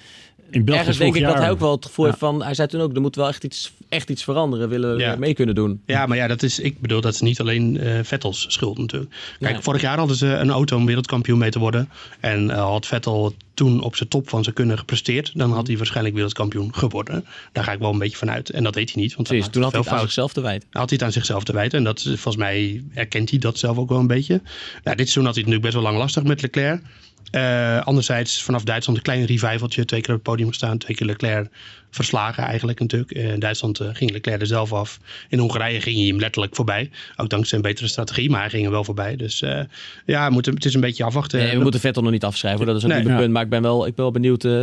[0.50, 1.30] In België Ergens denk ik jaar...
[1.32, 2.42] dat hij ook wel het gevoel heeft van...
[2.42, 4.68] Hij zei toen ook, er moet wel echt iets, echt iets veranderen.
[4.68, 5.16] Willen we Ja.
[5.16, 5.80] mee kunnen doen.
[5.86, 9.14] Ja, maar ja, dat is, ik bedoel, dat is niet alleen eh, Vettels schuld natuurlijk.
[9.40, 11.88] Kijk, vorig jaar hadden ze een auto om wereldkampioen mee te worden.
[12.20, 15.76] En eh, had Vettel toen op zijn top van zijn kunnen gepresteerd, dan had hij
[15.76, 17.24] waarschijnlijk wereldkampioen geworden.
[17.52, 18.50] Daar ga ik wel een beetje van uit.
[18.50, 19.14] En dat deed hij niet.
[19.14, 20.68] Want Precies, toen had hij het aan zichzelf te wijten.
[20.70, 21.78] had hij het aan zichzelf te wijten.
[21.78, 24.40] En dat volgens mij erkent hij dat zelf ook wel een beetje.
[24.84, 26.82] Nou, dit seizoen had hij het natuurlijk best wel lang lastig met Leclerc.
[27.30, 29.84] Eh, anderzijds vanaf Duitsland een klein revivaltje.
[29.84, 30.78] Twee keer op het podium gestaan.
[30.78, 31.48] Twee keer Leclerc
[31.90, 33.10] verslagen eigenlijk natuurlijk.
[33.10, 34.98] Eh, in Duitsland eh, ging Leclerc er zelf af.
[35.28, 36.90] In Hongarije ging hij hem letterlijk voorbij.
[37.16, 38.30] Ook dankzij een betere strategie.
[38.30, 39.16] Maar hij ging er wel voorbij.
[39.16, 39.38] Dus
[40.06, 41.38] ja, het is een beetje afwachten.
[41.38, 42.66] Nee, we moeten Vettel nog niet afschrijven.
[42.66, 43.04] Dat is ook Nee.
[43.10, 43.16] Ja.
[43.16, 43.32] punt.
[43.32, 44.62] Maar ik ben wel, ik ben wel benieuwd eh,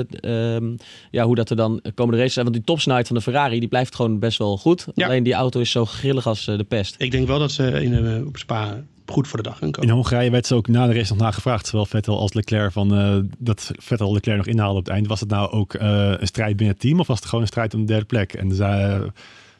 [0.55, 0.75] ehm,
[1.11, 2.45] ja, hoe dat er dan komende races zijn.
[2.45, 4.87] Want die topsnelheid van de Ferrari die blijft gewoon best wel goed.
[4.93, 5.05] Ja.
[5.05, 6.95] Alleen die auto is zo grillig als de pest.
[6.97, 9.61] Ik denk wel dat ze in, op Spa goed voor de dag.
[9.61, 12.95] In Hongarije werd ze ook na de race nog nagevraagd, zowel Vettel als Leclerc, van,
[12.95, 15.07] eh, dat Vettel Leclerc nog inhaalde op het eind.
[15.07, 17.47] Was het nou ook eh, een strijd binnen het team of was het gewoon een
[17.47, 18.33] strijd om de derde plek?
[18.33, 19.01] En zei,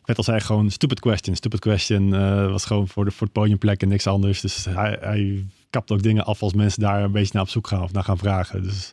[0.04, 2.14] Vettel zei gewoon stupid question, stupid question.
[2.14, 4.42] eh, was gewoon voor, de, voor het podiumplek en niks anders.
[4.42, 7.68] Dus hij, hij kapt ook dingen af als mensen daar een beetje naar op zoek
[7.68, 8.64] gaan of naar gaan vragen.
[8.64, 8.92] Dus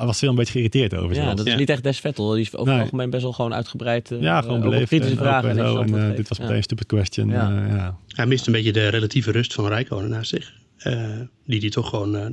[0.00, 1.08] was veel een beetje geïrriteerd over.
[1.08, 1.36] Ja, zelfs.
[1.36, 1.58] dat is Ja.
[1.58, 2.30] niet echt Des Vettel.
[2.30, 4.10] Die is over het algemeen best wel gewoon uitgebreid.
[4.10, 4.86] eh, ja, gewoon beleefd.
[4.86, 5.48] kritische en vragen.
[5.50, 5.80] en zo.
[5.82, 6.42] En, eh, dit was Ja.
[6.42, 7.28] meteen een stupid question.
[7.28, 7.50] Ja.
[7.68, 7.96] eh, ja.
[8.08, 10.52] Hij mist een beetje de relatieve rust van Rijkonen naast zich.
[10.78, 11.00] Eh,
[11.46, 12.26] die hij toch gewoon eh,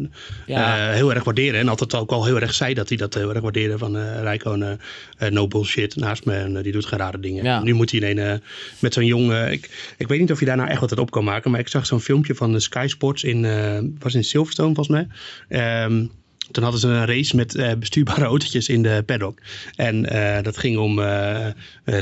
[0.45, 0.87] Ja.
[0.89, 1.59] eh, heel erg waarderen.
[1.59, 3.77] En altijd ook al heel erg zei dat hij dat heel erg waarderde.
[3.77, 4.79] Van eh Rijkonen,
[5.17, 6.33] eh, no bullshit naast me.
[6.35, 7.43] En die doet geen rare dingen.
[7.43, 7.63] Ja.
[7.63, 8.47] Nu moet hij ineens eh,
[8.79, 9.51] met zo'n jongen...
[9.51, 11.51] Ik, ik weet niet of je daar nou echt wat uit op kan maken.
[11.51, 13.45] Maar ik zag zo'n filmpje van de Sky Sports in...
[13.45, 15.07] eh, was in Silverstone volgens mij.
[15.47, 16.05] Ehm,
[16.51, 19.39] toen hadden ze een race met eh, bestuurbare autootjes in de paddock.
[19.75, 21.45] En eh, dat ging om eh,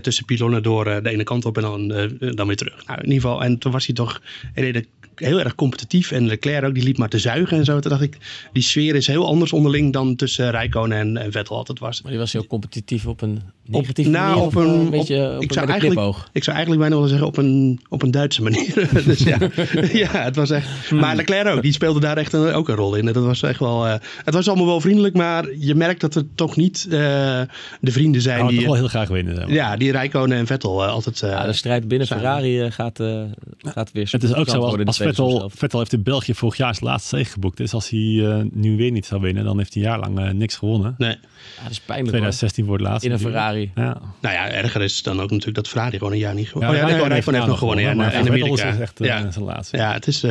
[0.01, 1.87] tussen pilonnen door de ene kant op en dan,
[2.35, 2.85] dan weer terug.
[2.85, 4.21] Nou, in ieder geval, en toen was hij toch
[4.53, 4.81] heel,
[5.15, 6.11] heel erg competitief.
[6.11, 7.79] En Leclerc ook, die liep maar te zuigen en zo.
[7.79, 8.17] Toen dacht ik,
[8.53, 12.01] die sfeer is heel anders onderling dan tussen Rijkonen en, en Vettel altijd was.
[12.01, 14.43] Maar die was heel competitief op een negatieve nou, manier.
[14.43, 16.17] op of, eh, een- een beetje op- op, ik zou eigenlijk-.
[16.33, 18.89] Ik zou eigenlijk bijna willen zeggen op een, op een Duitse manier.
[19.05, 19.37] dus ja,
[20.03, 20.91] ja, het was echt.
[20.91, 23.05] Maar Leclerc ook, die speelde daar echt een, ook een rol in.
[23.05, 23.83] Dat was echt wel.
[24.23, 28.21] het was allemaal wel vriendelijk, maar je merkt dat het toch niet uh, de vrienden
[28.21, 28.57] zijn die...
[28.57, 29.35] toch wel heel graag winnen.
[29.35, 29.53] zeg maar.
[29.53, 31.21] Ja, die Rijkonen en Vettel uh, altijd...
[31.21, 32.07] Uh, ja, de strijd binnen.
[32.07, 33.01] Ferrari uh, gaat,
[33.57, 36.75] gaat weer Het is ook zo, als, als Vettel, Vettel heeft in België vorig jaar
[36.75, 37.57] zijn laatste zege geboekt.
[37.57, 40.55] Dus als hij nu weer niet zou winnen, dan heeft hij een jaar lang niks
[40.55, 40.95] gewonnen.
[40.97, 41.17] nee.
[41.55, 42.31] Ja, dat is pijnlijk hoor.
[42.31, 43.07] 2016 voor het laatste.
[43.07, 43.19] In een.
[43.19, 43.71] Ferrari.
[43.75, 43.97] Ja.
[44.21, 46.83] Nou ja, erger is dan ook natuurlijk dat Ferrari gewoon een jaar niet gewonnen Ja,
[46.83, 47.83] Oh ja, Rijkonen heeft nog gewonnen.
[47.83, 48.69] Ja, maar in Amerika.
[48.69, 49.31] is echt ja.
[49.31, 49.77] zijn laatste.
[49.77, 50.25] ja, het is...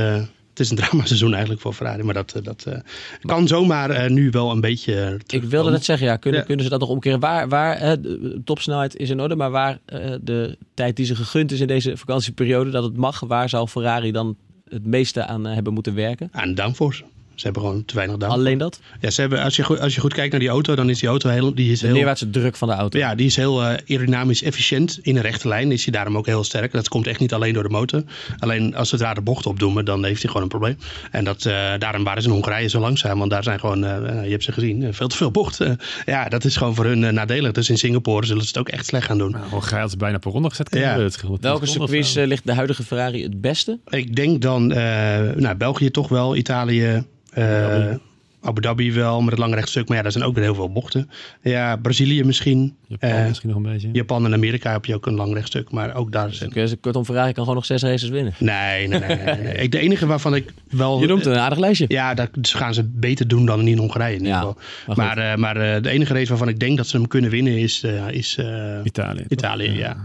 [0.57, 2.75] Het is een dramaseizoen eigenlijk voor Ferrari, maar dat, dat uh,
[3.21, 5.21] kan zomaar uh, nu wel een beetje.
[5.27, 6.47] Ik wilde net zeggen, ja, kunnen, Ja.
[6.47, 7.21] kunnen ze dat nog omkeren?
[7.21, 9.79] Waar, waar de topsnelheid is in orde, maar waar
[10.21, 14.13] de tijd die ze gegund is in deze vakantieperiode, dat het mag, waar zal Ferrari
[14.13, 14.37] dan
[14.69, 16.29] het meeste aan hebben moeten werken?
[16.33, 17.05] Aan downforce.
[17.37, 18.47] Ze hebben gewoon te weinig downforce.
[18.47, 18.81] Alleen dat?
[19.01, 20.99] Ja, ze hebben, als, je, goed- als je goed kijkt naar die auto, dan is
[20.99, 22.99] die auto heel, die is De heel, neerwaartse druk van de auto.
[22.99, 24.99] ja, die is heel eh, aerodynamisch efficiënt.
[25.03, 26.73] In een rechte lijn is hij daarom ook heel sterk.
[26.73, 28.03] Dat komt echt niet alleen door de motor.
[28.39, 30.77] Alleen als ze daar de bocht op doen, dan heeft hij gewoon een probleem.
[31.11, 33.19] En dat, eh, daarom waren ze in Hongarije zo langzaam.
[33.19, 35.79] Want daar zijn gewoon, eh, je hebt ze gezien, veel te veel bochten.
[36.07, 37.53] ja, dat is gewoon voor hun nadelig.
[37.53, 39.31] Dus in Singapore zullen ze het ook echt slecht gaan doen.
[39.31, 40.69] Nou, Gij had ze bijna per ronde gezet.
[40.75, 40.81] Ja.
[40.81, 42.21] het Welke 10 seconden circuits of zo.
[42.21, 43.79] eh, ligt de huidige Ferrari het beste?
[43.89, 47.05] Ik denk dan, eh, nou, België toch wel, Italië,
[47.43, 47.99] Dhabi.
[48.43, 49.89] Abu Dhabi wel, met het lange rechtstuk.
[49.89, 51.11] Maar ja, daar zijn ook weer heel veel bochten.
[51.43, 52.77] Ja, Brazilië misschien.
[52.87, 53.89] Japan Eh, misschien nog een beetje.
[53.93, 55.71] Japan en Amerika heb je ook een lang rechtstuk.
[55.71, 56.51] Maar ook daar zijn...
[56.51, 58.35] Dus, kortom, Ferrari kan gewoon nog zes races winnen.
[58.39, 59.17] Nee, nee, nee.
[59.17, 59.55] nee, nee.
[59.55, 61.01] Ik, de enige waarvan ik wel...
[61.01, 61.85] Je noemt een aardig lijstje.
[61.89, 64.57] Ja, dat gaan ze beter doen dan in Hongarije in ieder Ja, geval.
[64.87, 65.19] maar Maar, goed.
[65.25, 67.83] eh, maar eh, de enige race waarvan ik denk dat ze hem kunnen winnen is,
[67.83, 68.47] eh, is eh,
[68.85, 69.17] Italië.
[69.19, 69.27] toch?
[69.29, 69.71] Italië.
[69.79, 69.97] Ja.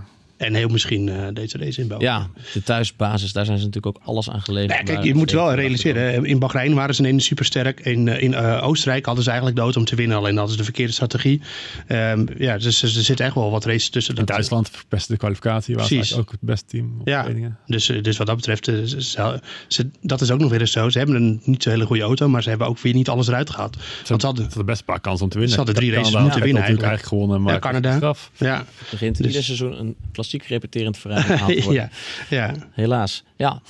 [0.41, 2.03] En heel misschien eh, deze race in België.
[2.03, 4.77] Ja, de thuisbasis, daar zijn ze natuurlijk ook alles aan geleverd.
[4.77, 6.03] Ja, kijk, je moet wel realiseren.
[6.03, 7.79] hè, In Bahrein waren ze ineens supersterk.
[7.79, 10.17] In, eh, in eh, Oostenrijk hadden ze eigenlijk dood om te winnen.
[10.17, 11.41] Alleen hadden ze de verkeerde strategie.
[11.87, 14.13] Ehm, ja, dus er zit echt wel wat races tussen.
[14.13, 15.75] In Dat- Duitsland verpesten de kwalificatie.
[15.75, 16.11] Waar ze Precies.
[16.13, 17.19] eigenlijk ook het beste team op Ja.
[17.21, 17.57] trainingen.
[17.65, 20.89] Dus, dus wat dat betreft, ze- ze- ze- dat is ook nog weer eens zo.
[20.89, 23.27] Ze hebben een niet zo hele goede auto, maar ze hebben ook weer niet alles
[23.27, 23.73] eruit gehad.
[23.73, 25.55] Ze Want ze hadden hadden, best een paar kansen om te winnen.
[25.55, 26.81] Ze hadden drie races moeten winnen eigenlijk.
[26.87, 27.41] eigenlijk gewonnen.
[27.41, 28.13] Maar Ja, Canada.
[28.37, 29.95] Ja, Het begint Dus- ieder seizoen een
[30.39, 31.73] repeterend verhaal worden.
[31.73, 31.89] ja,
[32.29, 32.53] ja.
[32.71, 33.23] Helaas.
[33.35, 33.61] Ja.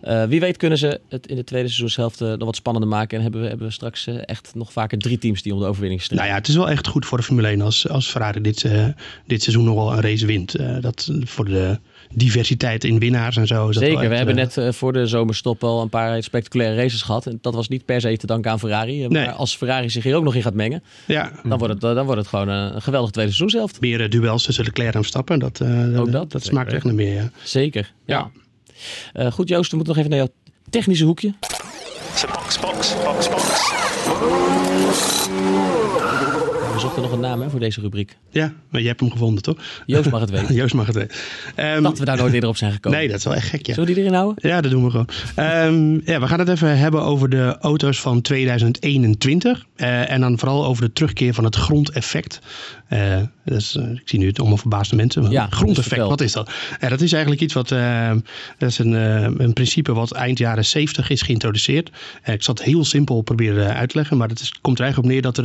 [0.00, 3.16] Eh, wie weet kunnen ze het in de tweede seizoenshelft eh, nog wat spannender maken.
[3.16, 5.66] En hebben we, hebben we straks eh, echt nog vaker drie teams die om de
[5.66, 6.26] overwinning strijden.
[6.26, 8.68] Nou ja, het is wel echt goed voor de Formule 1 als, als Ferrari dit,
[9.26, 10.56] dit seizoen nog wel een race wint.
[10.80, 11.78] Dat voor de
[12.14, 13.68] diversiteit in winnaars en zo.
[13.68, 16.22] Is dat Zeker, we echt, hebben eh, net eh, voor de zomerstop al een paar
[16.22, 17.26] spectaculaire races gehad.
[17.26, 19.02] En dat was niet per se te danken aan Ferrari.
[19.04, 19.24] Eh, Nee.
[19.26, 21.94] Maar als Ferrari zich hier ook nog in gaat mengen, Ja, dan wordt het, eh,
[21.94, 23.80] dan wordt het gewoon eh, een geweldig tweede seizoenshelft.
[23.80, 25.38] meer eh, duels tussen Leclerc en Verstappen.
[25.38, 27.14] Dat, eh, Ook dat, dat smaakt echt naar meer.
[27.14, 27.30] Ja.
[27.42, 28.30] Zeker, ja.
[29.12, 30.34] Eh, goed Joost, we moeten nog even naar jouw
[30.70, 31.34] technische hoekje.
[32.32, 33.68] box, box, box, box.
[36.80, 38.16] We zochten nog een naam hè, voor deze rubriek.
[38.30, 39.56] ja, maar je hebt hem gevonden toch?
[39.86, 40.54] Joost mag het weten.
[40.54, 41.16] Joost mag het weten.
[41.54, 42.98] Ehm, Dat we daar nooit eerder op zijn gekomen.
[42.98, 43.74] nee, dat is wel echt gek ja.
[43.74, 44.48] Zullen we die erin houden?
[44.48, 45.08] Ja, dat doen we gewoon.
[45.34, 49.64] Ehm, ja, we gaan het even hebben over de auto's van 2021.
[49.76, 52.38] Eh, en dan vooral over de terugkeer van het grondeffect.
[53.44, 55.30] Is, eh, ik zie nu het allemaal verbaasde mensen.
[55.30, 56.50] Ja, dus grondeffect, wat is dat?
[56.80, 57.70] Dat is eigenlijk iets wat.
[57.70, 58.10] eh,
[58.58, 58.92] dat is een,
[59.42, 61.90] een principe wat eind jaren 70 is geïntroduceerd.
[62.24, 64.16] Ik zal het heel simpel proberen uit te leggen.
[64.16, 65.38] Maar het is, komt er eigenlijk op neer dat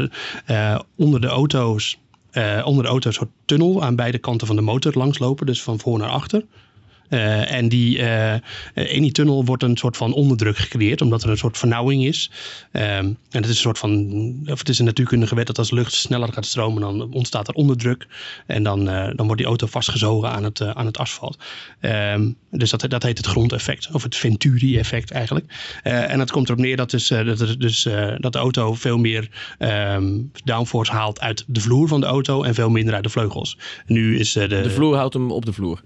[0.48, 1.98] er onder de auto's.
[2.32, 5.46] eh, onder de auto een soort tunnel aan beide kanten van de motor langslopen.
[5.46, 6.46] Dus van voor naar achter.
[7.10, 8.34] Eh, en die, eh,
[8.74, 12.32] in die tunnel wordt een soort van onderdruk gecreëerd, omdat er een soort vernauwing is.
[12.72, 14.10] Ehm, en het is een soort van,
[14.46, 17.54] of het is een natuurkundige wet dat als lucht sneller gaat stromen, dan ontstaat er
[17.54, 18.08] onderdruk.
[18.46, 21.38] En dan, eh, dan wordt die auto vastgezogen aan het, aan het asfalt.
[21.80, 25.80] Ehm, dus dat, dat heet het grondeffect, of het Venturi-effect eigenlijk.
[25.84, 27.88] En dat komt erop neer dat, dus, dat, er dus,
[28.18, 32.54] dat de auto veel meer ehm, downforce haalt uit de vloer van de auto en
[32.54, 33.58] veel minder uit de vleugels.
[33.86, 35.82] Nu is eh, De vloer houdt hem op de vloer.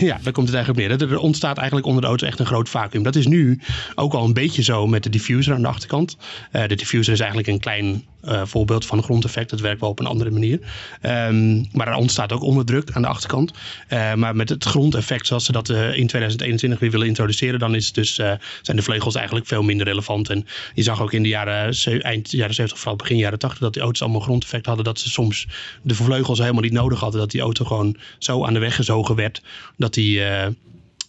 [0.00, 3.02] ja, daar komt het Er ontstaat eigenlijk onder de auto echt een groot vacuüm.
[3.02, 3.60] Dat is nu
[3.94, 6.16] ook al een beetje zo met de diffuser aan de achterkant.
[6.50, 9.50] Eh, de diffuser is eigenlijk een klein eh, voorbeeld van grondeffect.
[9.50, 10.58] Dat werkt wel op een andere manier.
[11.00, 13.52] Ehm, maar er ontstaat ook onderdruk aan de achterkant.
[13.88, 17.74] Eh, maar met het grondeffect zoals ze dat eh, in 2021 weer willen introduceren, dan
[17.74, 20.30] is dus, zijn de vleugels eigenlijk veel minder relevant.
[20.30, 23.72] En je zag ook in de jaren, eind jaren 70, vooral begin jaren 80, dat
[23.72, 24.84] die auto's allemaal grondeffect hadden.
[24.84, 25.46] Dat ze soms
[25.82, 27.20] de vleugels helemaal niet nodig hadden.
[27.20, 29.42] Dat die auto gewoon zo aan de weg gezogen werd
[29.76, 30.20] dat die,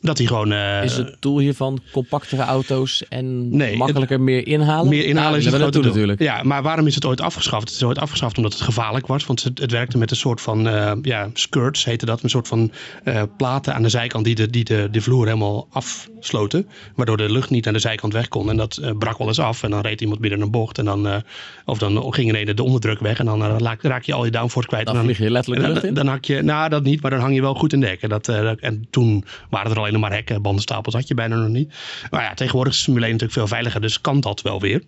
[0.05, 0.51] dat die gewoon...
[0.51, 4.89] eh, Is het doel hiervan compactere auto's en Nee, makkelijker meer inhalen?
[4.89, 5.83] meer inhalen Ja, is het doel.
[5.83, 6.21] natuurlijk.
[6.21, 7.67] Ja, maar waarom is het ooit afgeschaft?
[7.67, 9.25] Het is ooit afgeschaft omdat het gevaarlijk was.
[9.25, 12.23] Want het, het werkte met een soort van eh, ja, skirts, heette dat.
[12.23, 12.71] Een soort van
[13.03, 16.67] eh, platen aan de zijkant die de, die de, de vloer helemaal afsloten.
[16.95, 18.49] Waardoor de lucht niet aan de zijkant weg kon.
[18.49, 19.63] En dat brak wel eens af.
[19.63, 20.77] En dan reed iemand binnen een bocht.
[20.77, 21.23] En dan,
[21.65, 23.19] of dan ging ineens de onderdruk weg.
[23.19, 23.43] En dan
[23.81, 24.85] raak, je al je downforce kwijt.
[24.85, 26.03] Dan en vlieg je letterlijk de en lucht dan, in.
[26.03, 28.09] dan hak je, nou dat niet, maar dan hang je wel goed in de hekken.
[28.09, 31.73] Dat, dat- en toen waren er alleen maar hekken, bandenstapels had je bijna nog niet.
[32.09, 34.83] Maar ja, tegenwoordig is Formule 1 natuurlijk veel veiliger, dus kan dat wel weer.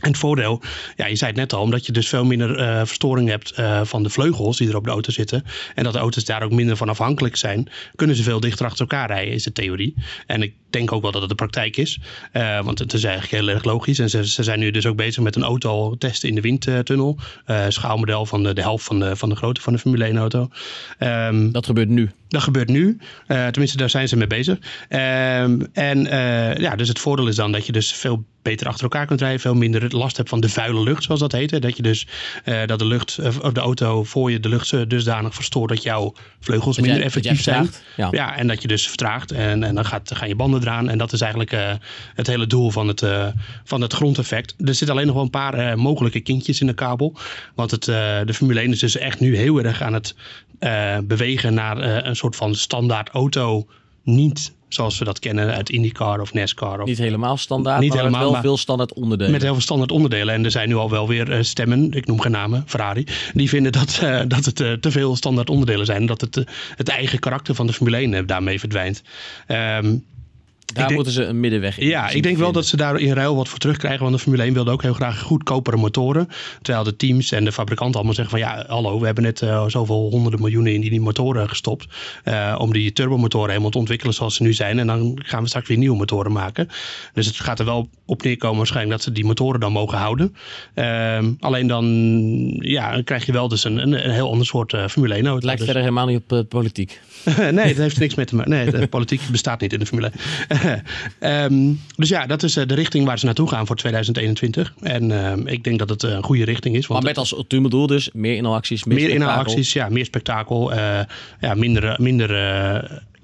[0.00, 0.62] En het voordeel,
[0.96, 3.80] ja, je zei het net al, omdat je dus veel minder uh, verstoring hebt uh,
[3.84, 5.44] van de vleugels die er op de auto zitten.
[5.74, 8.80] En dat de auto's daar ook minder van afhankelijk zijn, kunnen ze veel dichter achter
[8.80, 9.94] elkaar rijden, is de theorie.
[10.26, 12.00] En ik denk ook wel dat het de praktijk is.
[12.32, 13.98] Uh, want het is eigenlijk heel erg logisch.
[13.98, 17.18] En ze, ze zijn nu dus ook bezig met een auto testen in de windtunnel.
[17.68, 20.48] schaalmodel van de, de helft van de, van de grootte van de Formule 1 auto.
[20.98, 22.10] Um, dat gebeurt nu?
[22.28, 22.98] Dat gebeurt nu.
[23.26, 24.58] tenminste, daar zijn ze mee bezig.
[24.88, 26.04] Um, en
[26.60, 29.40] ja, dus het voordeel is dan dat je dus veel beter achter elkaar kunt rijden.
[29.40, 31.62] Veel minder last hebt van de vuile lucht, zoals dat heet.
[31.62, 32.06] Dat je dus
[32.44, 35.82] uh, dat de lucht, uh, of de auto voor je de lucht dusdanig verstoort dat
[35.82, 37.70] jouw vleugels dat minder jij, effectief zijn.
[37.96, 38.08] Ja.
[38.10, 38.36] ja.
[38.36, 39.32] en dat je dus vertraagt.
[39.32, 40.88] En, en dan gaat, gaan je banden eraan.
[40.88, 41.72] En dat is eigenlijk uh,
[42.14, 43.02] het hele doel van het,
[43.64, 44.54] van het grondeffect.
[44.58, 47.16] Er zitten alleen nog wel een paar mogelijke kindjes in de kabel.
[47.54, 50.14] Want het, de Formule 1 is dus echt nu heel erg aan het
[51.04, 53.66] bewegen naar een soort van standaard auto.
[54.02, 56.80] Niet zoals we dat kennen uit IndyCar of NASCAR.
[56.80, 59.32] Of, niet helemaal standaard, niet maar helemaal, met wel veel standaard onderdelen.
[59.32, 60.34] Met heel veel standaard onderdelen.
[60.34, 63.48] En er zijn nu al wel weer uh, stemmen, ik noem geen namen, Ferrari, die
[63.48, 66.06] vinden dat, uh, dat het uh, te veel standaard onderdelen zijn.
[66.06, 66.44] Dat het,
[66.76, 69.02] het eigen karakter van de Formule 1 daarmee verdwijnt.
[69.48, 70.04] Um,
[70.64, 71.86] daar denk, moeten ze een middenweg in.
[71.86, 74.02] Ja, ik denk wel dat ze daar in ruil wat voor terugkrijgen.
[74.02, 76.28] Want de Formule 1 wilde ook heel graag goedkopere motoren.
[76.62, 79.66] Terwijl de teams en de fabrikanten allemaal zeggen van ja, hallo, we hebben net uh,
[79.66, 81.86] zoveel honderden miljoenen in die motoren gestopt.
[82.24, 84.78] Uh, om die turbomotoren helemaal te ontwikkelen zoals ze nu zijn.
[84.78, 86.68] En dan gaan we straks weer nieuwe motoren maken.
[87.12, 90.36] Dus het gaat er wel op neerkomen waarschijnlijk dat ze die motoren dan mogen houden.
[90.74, 91.84] Uh, alleen dan
[92.58, 95.36] ja, krijg je wel dus een, een, een heel ander soort uh, Formule 1 auto.
[95.36, 95.70] Het lijkt dus.
[95.70, 97.00] verder helemaal niet op politiek.
[97.50, 98.50] nee, het heeft niks mee te maken.
[98.50, 100.10] Nee, de politiek bestaat niet in de Formule
[100.48, 100.53] 1.
[101.20, 104.74] Um, dus ja, dat is de richting waar ze naartoe gaan voor 2021.
[104.80, 106.86] En um, ik denk dat het een goede richting is.
[106.86, 110.72] Want maar met als ultieme doel dus meer inhaalacties, meer, meer inhaalacties, ja, meer spektakel.
[110.72, 111.00] Uh,
[111.40, 112.30] ja, minder, minder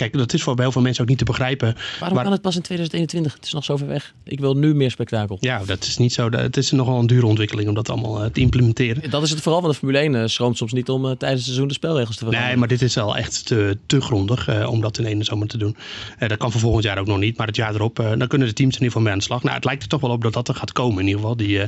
[0.00, 1.76] Kijk, dat is voor heel veel mensen ook niet te begrijpen.
[2.00, 3.34] Waarom kan het pas in 2021?
[3.34, 4.14] Het is nog zo ver weg.
[4.24, 5.36] Ik wil nu meer spektakel.
[5.40, 6.30] Ja, dat is niet zo.
[6.30, 9.10] Het is nogal een dure ontwikkeling om dat allemaal uh, te implementeren.
[9.10, 10.14] Dat is het vooral van de Formule 1.
[10.14, 12.48] Uh, schroomt soms niet om uh, tijdens het seizoen de spelregels te veranderen.
[12.48, 15.58] Nee, maar dit is wel echt te, te grondig om dat in één zomer te
[15.58, 15.76] doen.
[16.18, 17.36] dat kan voor volgend jaar ook nog niet.
[17.36, 19.42] Maar het jaar erop, dan kunnen de teams in ieder geval mee aan de slag.
[19.42, 21.36] Nou, het lijkt er toch wel op dat dat er gaat komen in ieder geval.
[21.36, 21.60] Die,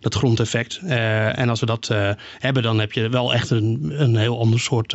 [0.00, 0.80] dat grondeffect.
[0.84, 1.90] en als we dat
[2.38, 4.94] hebben, dan heb je wel echt een, een heel ander soort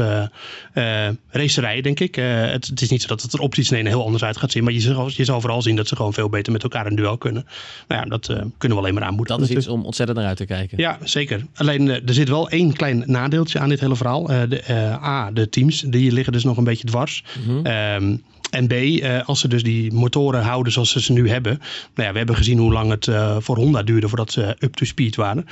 [1.30, 2.16] racerij, denk ik.
[2.16, 4.52] Het, het, is niet zo dat het er optisch in een heel anders uit gaat
[4.52, 4.64] zien.
[4.64, 6.96] Maar je zal, je zal vooral zien dat ze gewoon veel beter met elkaar een
[6.96, 7.46] duel kunnen.
[7.88, 9.42] Nou ja, dat uh, kunnen we alleen maar aanmoedigen.
[9.42, 10.78] Dat is iets om ontzettend naar uit te kijken.
[10.78, 11.46] Ja, zeker.
[11.56, 14.32] Alleen uh, er zit wel één klein nadeeltje aan dit hele verhaal.
[14.32, 14.64] Uh, de,
[15.04, 17.24] A, de teams, die liggen dus nog een beetje dwars.
[17.46, 17.66] Mm -hmm.
[17.66, 21.58] um, en B, als ze dus die motoren houden zoals ze ze nu hebben.
[21.96, 23.10] Nou ja, we hebben gezien hoe lang het
[23.44, 25.46] voor Honda duurde voordat ze up to speed waren.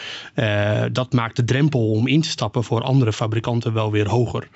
[0.93, 4.47] Dat maakt de drempel om in te stappen voor andere fabrikanten wel weer hoger.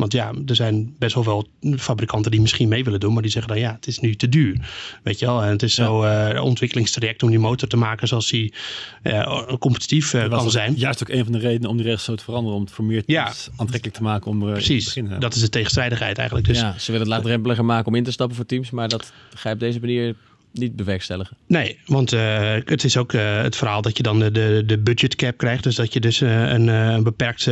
[0.00, 3.30] Want ja, er zijn best wel veel fabrikanten die misschien mee willen doen, maar die
[3.30, 4.68] zeggen dan ja, het is nu te duur.
[5.02, 5.84] Weet je wel, en het is ja.
[5.84, 8.54] zo uh, ontwikkelingstraject om die motor te maken zoals die
[9.02, 10.74] uh, competitief uh, kan zijn.
[10.76, 12.84] Juist ook een van de redenen om die regels zo te veranderen, om het voor
[12.84, 13.32] meer ja.
[13.56, 15.20] aantrekkelijk te maken om Precies, te beginnen.
[15.20, 16.46] dat is de tegenstrijdigheid eigenlijk.
[16.46, 19.12] Dus, ja, ze willen het laagdrempeliger maken om in te stappen voor teams, maar dat
[19.34, 20.16] ga je op deze manier
[20.52, 21.36] niet bewerkstelligen.
[21.46, 24.78] Nee, want uh, het is ook uh, het verhaal dat je dan de, de, de
[24.78, 25.62] budget cap krijgt.
[25.62, 27.44] Dus dat je dus uh, een, een beperkt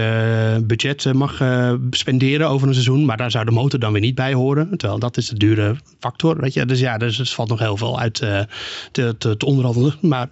[0.67, 1.43] budget mag
[1.91, 3.05] spenderen over een seizoen.
[3.05, 4.77] Maar daar zou de motor dan weer niet bij horen.
[4.77, 6.41] Terwijl dat is de dure factor.
[6.41, 6.67] Weet je?
[6.67, 8.47] Dus ja, dus valt nog heel veel uit te,
[9.19, 9.95] te, te onderhandelen.
[10.01, 10.29] Maar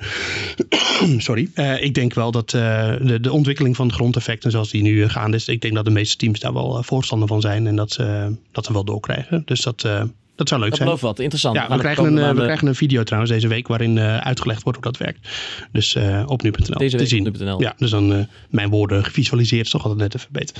[1.19, 1.51] sorry,
[1.81, 5.49] ik denk wel dat de, de ontwikkeling van het grondeffecten zoals die nu gaande is.
[5.49, 7.67] Ik denk dat de meeste teams daar wel voorstander van zijn.
[7.67, 9.43] En dat ze dat we wel doorkrijgen.
[9.45, 9.89] Dus dat...
[10.37, 10.91] Dat zou leuk dat zijn.
[10.91, 11.57] Dat wat interessant.
[11.57, 12.43] Ja, we, krijgen een, we de...
[12.43, 15.29] krijgen een video trouwens deze week waarin uh, uitgelegd wordt hoe dat werkt.
[15.73, 17.23] Dus uh, op nu.nl Deze te zien.
[17.23, 17.61] Nu.nl.
[17.61, 20.57] Ja, dus dan uh, mijn woorden gevisualiseerd is toch altijd net even beter.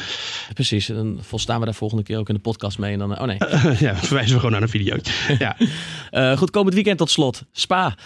[0.55, 2.93] Precies, dan volstaan we daar volgende keer ook in de podcast mee.
[2.93, 3.37] En dan, oh nee.
[3.87, 4.97] ja, verwijzen we gewoon naar een video.
[6.11, 6.37] ja.
[6.37, 7.45] goed, komend weekend tot slot.
[7.53, 7.97] Spa.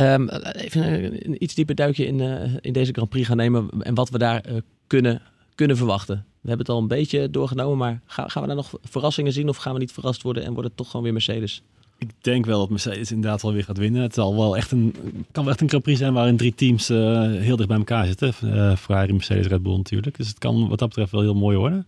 [0.00, 0.82] Um, even
[1.26, 2.20] een iets dieper duikje in,
[2.60, 3.68] in deze Grand Prix gaan nemen.
[3.80, 4.42] En wat we daar
[4.86, 5.22] kunnen,
[5.54, 6.24] kunnen verwachten.
[6.46, 9.48] We hebben het al een beetje doorgenomen, maar gaan, gaan we daar nog verrassingen zien
[9.48, 11.62] of gaan we niet verrast worden en wordt het toch gewoon weer Mercedes?
[11.98, 14.02] Ik denk wel dat Mercedes inderdaad wel weer gaat winnen.
[14.02, 14.94] Het zal wel echt een,
[15.32, 18.34] kan wel echt een Prix zijn waarin drie teams uh, heel dicht bij elkaar zitten.
[18.44, 20.16] Uh, Ferrari, Mercedes, Red Bull natuurlijk.
[20.16, 21.86] Dus het kan wat dat betreft wel heel mooi worden.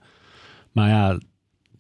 [0.73, 1.19] Maar ja,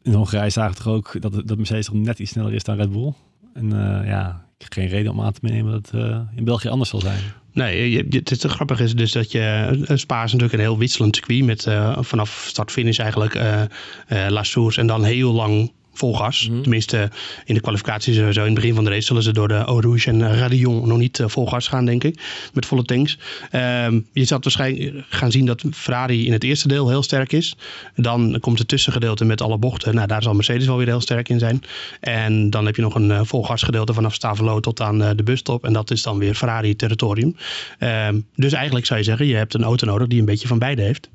[0.02, 2.76] in Hongarije zagen we toch ook dat, dat Mercedes toch net iets sneller is dan
[2.76, 3.12] Red Bull.
[3.54, 7.00] En uh, ja, geen reden om aan te nemen dat het in België anders zal
[7.00, 7.20] zijn.
[7.58, 11.16] Nee, je, je, het grappige is dus dat je Spa is natuurlijk een heel wisselend
[11.16, 16.48] circuit met uh, vanaf start-finish eigenlijk uh, en dan heel lang vol gas.
[16.48, 16.60] Mhm.
[16.60, 17.10] Tenminste,
[17.44, 18.40] in de kwalificatie sowieso.
[18.40, 20.98] In het begin van de race zullen ze door de Eau Rouge en Radion nog
[20.98, 22.20] niet eh, vol gas gaan, denk ik.
[22.52, 23.18] Met volle tanks.
[23.50, 27.56] Ehm, je zal waarschijnlijk gaan zien dat Ferrari in het eerste deel heel sterk is.
[27.96, 29.94] Dan komt het tussengedeelte met alle bochten.
[29.94, 31.62] Nou, daar zal Mercedes wel weer heel sterk in zijn.
[32.00, 35.22] En dan heb je nog een eh, vol gasgedeelte vanaf Stavelo tot aan eh, de
[35.22, 35.64] busstop.
[35.64, 37.36] En dat is dan weer Ferrari territorium.
[37.78, 40.58] Ehm, dus eigenlijk zou je zeggen, je hebt een auto nodig die een beetje van
[40.58, 41.08] beide heeft.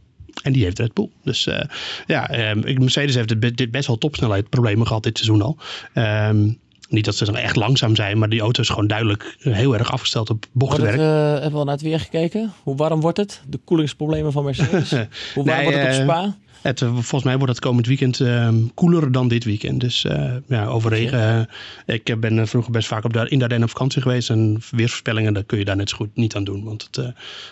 [0.43, 1.09] En die heeft Red Bull.
[1.23, 1.61] Dus eh,
[2.07, 5.57] ja, ehm, Mercedes heeft dit best wel topsnelheid problemen gehad dit seizoen al.
[5.93, 6.49] Ehm,
[6.89, 9.77] niet dat ze dan echt langzaam zijn, maar die auto is gewoon duidelijk eh, heel
[9.77, 10.99] erg afgesteld op het, bochtenwerk.
[10.99, 12.53] eh, hebben we al naar het weer gekeken?
[12.63, 13.41] Hoe warm wordt het?
[13.47, 14.89] De koelingsproblemen van Mercedes?
[15.33, 16.35] Hoe warm Nee, wordt het op Spa?
[16.63, 19.81] Het, eh, volgens mij wordt het komend weekend ehm, koeler dan dit weekend.
[19.81, 21.47] Dus eh, ja, over regen.
[21.85, 24.29] eh, ik ben vroeger best vaak op de, in Dardenne op vakantie geweest.
[24.29, 26.63] En weersvoorspellingen, daar kun je daar net zo goed niet aan doen.
[26.63, 27.05] Want het, eh,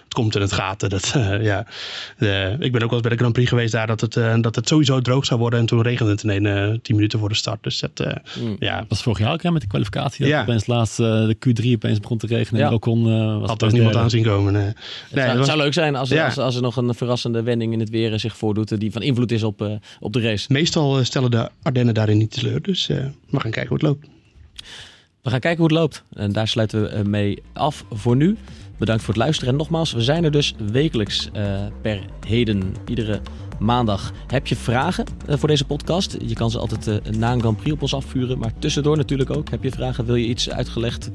[0.03, 0.89] het komt in het gaten.
[0.89, 1.66] Dat, eh, ja.
[2.18, 3.88] De- ik ben ook wel eens bij de Grand Prix geweest daar.
[3.88, 5.59] Dat het, eh, dat het sowieso droog zou worden.
[5.59, 7.64] En toen regende het in een, eh, 10 minuten voor de start.
[7.64, 8.55] Dus dat, eh, Mm.
[8.59, 10.20] ja, Dat was vorig jaar ook hè, met de kwalificatie.
[10.20, 10.41] Dat Ja.
[10.41, 12.62] opeens laatst de Q3 opeens begon te regenen.
[12.62, 12.68] Ja.
[12.68, 13.03] En Ocon
[13.39, 14.55] was had ook niemand aan zien komen.
[14.55, 14.62] eh.
[14.62, 16.26] Het Nee, zou, dat was- zou leuk zijn als, Ja.
[16.26, 18.80] als, als er nog een verrassende wending in het weer zich voordoet.
[18.80, 20.45] Die van invloed is op, eh, op de race.
[20.51, 22.61] Meestal eh, stellen de Ardennen daarin niet teleur.
[22.61, 22.97] Dus eh,
[23.29, 24.07] we gaan kijken hoe het loopt.
[25.21, 26.03] We gaan kijken hoe het loopt.
[26.13, 28.37] En daar sluiten we mee af voor nu.
[28.77, 29.51] Bedankt voor het luisteren.
[29.51, 31.29] En nogmaals, we zijn er dus wekelijks
[31.81, 32.75] per heden.
[32.87, 33.21] Iedere
[33.62, 34.12] maandag.
[34.28, 36.18] Heb je vragen eh, voor deze podcast?
[36.26, 38.38] Je kan ze altijd eh, na een Grand Prix op ons afvuren.
[38.38, 39.49] Maar tussendoor natuurlijk ook.
[39.49, 40.05] Heb je vragen?
[40.05, 41.12] Wil je iets uitgelegd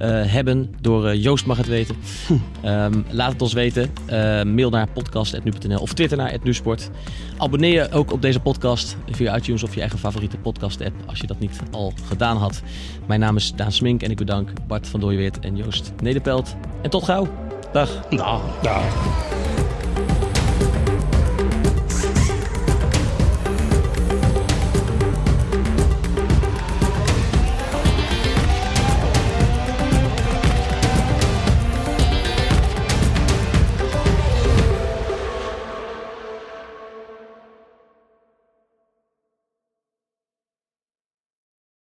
[0.00, 0.74] eh, hebben?
[0.80, 1.96] Door eh, Joost mag het weten.
[2.62, 3.90] Ehm, laat het ons weten.
[4.06, 6.90] Eh, mail naar podcast.nu.nl of Twitter naar @nusport.
[7.36, 10.94] Abonneer je ook op deze podcast via iTunes of je eigen favoriete podcast app.
[11.06, 12.62] Als je dat niet al gedaan had.
[13.06, 16.56] Mijn naam is Daan Smink en ik bedank Bart van Dooyeweert en Joost Nederpelt.
[16.82, 17.28] En tot gauw.
[17.72, 18.10] Dag.
[18.10, 18.82] Nou, nou.